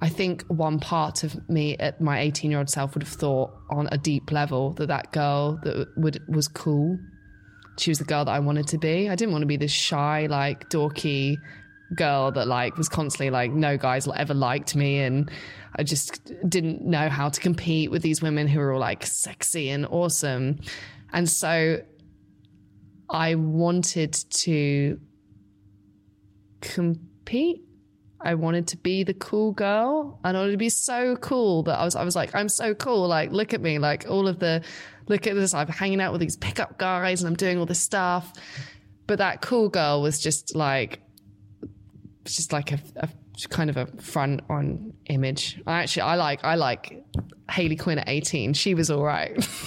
I 0.00 0.08
think 0.08 0.44
one 0.44 0.78
part 0.78 1.24
of 1.24 1.48
me 1.48 1.76
at 1.78 2.00
my 2.00 2.20
18 2.20 2.50
year 2.50 2.60
old 2.60 2.70
self 2.70 2.94
would 2.94 3.02
have 3.02 3.12
thought 3.12 3.50
on 3.70 3.88
a 3.90 3.98
deep 3.98 4.30
level 4.30 4.72
that 4.74 4.86
that 4.86 5.12
girl 5.12 5.58
that 5.64 5.88
would 5.96 6.22
was 6.28 6.46
cool. 6.46 6.98
She 7.78 7.90
was 7.90 7.98
the 7.98 8.04
girl 8.04 8.24
that 8.24 8.32
I 8.32 8.40
wanted 8.40 8.68
to 8.68 8.78
be. 8.78 9.08
I 9.08 9.14
didn't 9.14 9.32
want 9.32 9.42
to 9.42 9.46
be 9.46 9.56
this 9.56 9.72
shy, 9.72 10.26
like 10.26 10.68
dorky 10.68 11.36
girl 11.94 12.30
that 12.32 12.46
like 12.46 12.76
was 12.76 12.88
constantly 12.88 13.30
like 13.30 13.50
no 13.50 13.76
guys 13.76 14.06
ever 14.14 14.34
liked 14.34 14.76
me 14.76 14.98
and 14.98 15.30
I 15.76 15.82
just 15.82 16.32
didn't 16.48 16.82
know 16.82 17.08
how 17.08 17.28
to 17.28 17.40
compete 17.40 17.90
with 17.90 18.02
these 18.02 18.20
women 18.20 18.46
who 18.48 18.58
were 18.58 18.72
all 18.72 18.80
like 18.80 19.06
sexy 19.06 19.70
and 19.70 19.86
awesome. 19.86 20.60
And 21.12 21.28
so 21.28 21.82
I 23.08 23.36
wanted 23.36 24.12
to 24.12 25.00
compete. 26.60 27.62
I 28.20 28.34
wanted 28.34 28.66
to 28.68 28.76
be 28.76 29.04
the 29.04 29.14
cool 29.14 29.52
girl. 29.52 30.18
I 30.24 30.32
wanted 30.32 30.50
to 30.50 30.58
be 30.58 30.68
so 30.68 31.16
cool 31.16 31.62
that 31.64 31.78
I 31.78 31.84
was 31.84 31.94
I 31.94 32.04
was 32.04 32.16
like, 32.16 32.34
I'm 32.34 32.48
so 32.48 32.74
cool. 32.74 33.06
Like, 33.06 33.30
look 33.30 33.54
at 33.54 33.60
me. 33.60 33.78
Like 33.78 34.06
all 34.08 34.26
of 34.26 34.40
the 34.40 34.62
look 35.08 35.26
at 35.26 35.34
this. 35.34 35.54
I'm 35.54 35.68
hanging 35.68 36.00
out 36.00 36.12
with 36.12 36.20
these 36.20 36.36
pickup 36.36 36.78
guys 36.78 37.22
and 37.22 37.28
I'm 37.28 37.36
doing 37.36 37.58
all 37.58 37.66
this 37.66 37.80
stuff. 37.80 38.32
But 39.06 39.18
that 39.18 39.40
cool 39.40 39.68
girl 39.68 40.02
was 40.02 40.18
just 40.18 40.54
like 40.54 41.00
just 42.36 42.52
like 42.52 42.72
a, 42.72 42.78
a 42.96 43.08
kind 43.50 43.70
of 43.70 43.76
a 43.76 43.86
front 44.00 44.40
on 44.48 44.92
image. 45.06 45.60
I 45.66 45.82
actually 45.82 46.02
I 46.02 46.16
like 46.16 46.44
I 46.44 46.56
like 46.56 47.04
Hayley 47.50 47.76
Quinn 47.76 47.98
at 47.98 48.08
18. 48.08 48.54
She 48.54 48.74
was 48.74 48.90
all 48.90 49.02
right. 49.02 49.36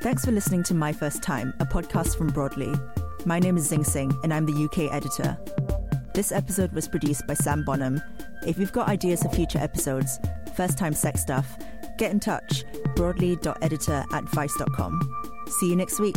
Thanks 0.00 0.24
for 0.24 0.30
listening 0.30 0.62
to 0.62 0.74
My 0.74 0.92
First 0.92 1.22
Time, 1.22 1.52
a 1.60 1.66
podcast 1.66 2.16
from 2.16 2.28
Broadly. 2.28 2.72
My 3.26 3.38
name 3.38 3.58
is 3.58 3.68
Zing 3.68 3.82
Tsjeng, 3.82 4.18
and 4.24 4.32
I'm 4.32 4.46
the 4.46 4.64
UK 4.64 4.90
editor. 4.90 5.36
This 6.14 6.32
episode 6.32 6.72
was 6.72 6.88
produced 6.88 7.26
by 7.26 7.34
Sam 7.34 7.62
Bonham. 7.62 8.00
If 8.46 8.58
you've 8.58 8.72
got 8.72 8.88
ideas 8.88 9.22
for 9.22 9.28
future 9.28 9.58
episodes, 9.58 10.18
first 10.58 10.76
time 10.76 10.92
sex 10.92 11.20
stuff, 11.20 11.56
get 11.98 12.10
in 12.10 12.18
touch 12.18 12.64
broadly.editor 12.96 14.04
at 14.12 14.24
vice.com. 14.24 14.92
See 15.46 15.68
you 15.70 15.76
next 15.76 16.00
week. 16.00 16.16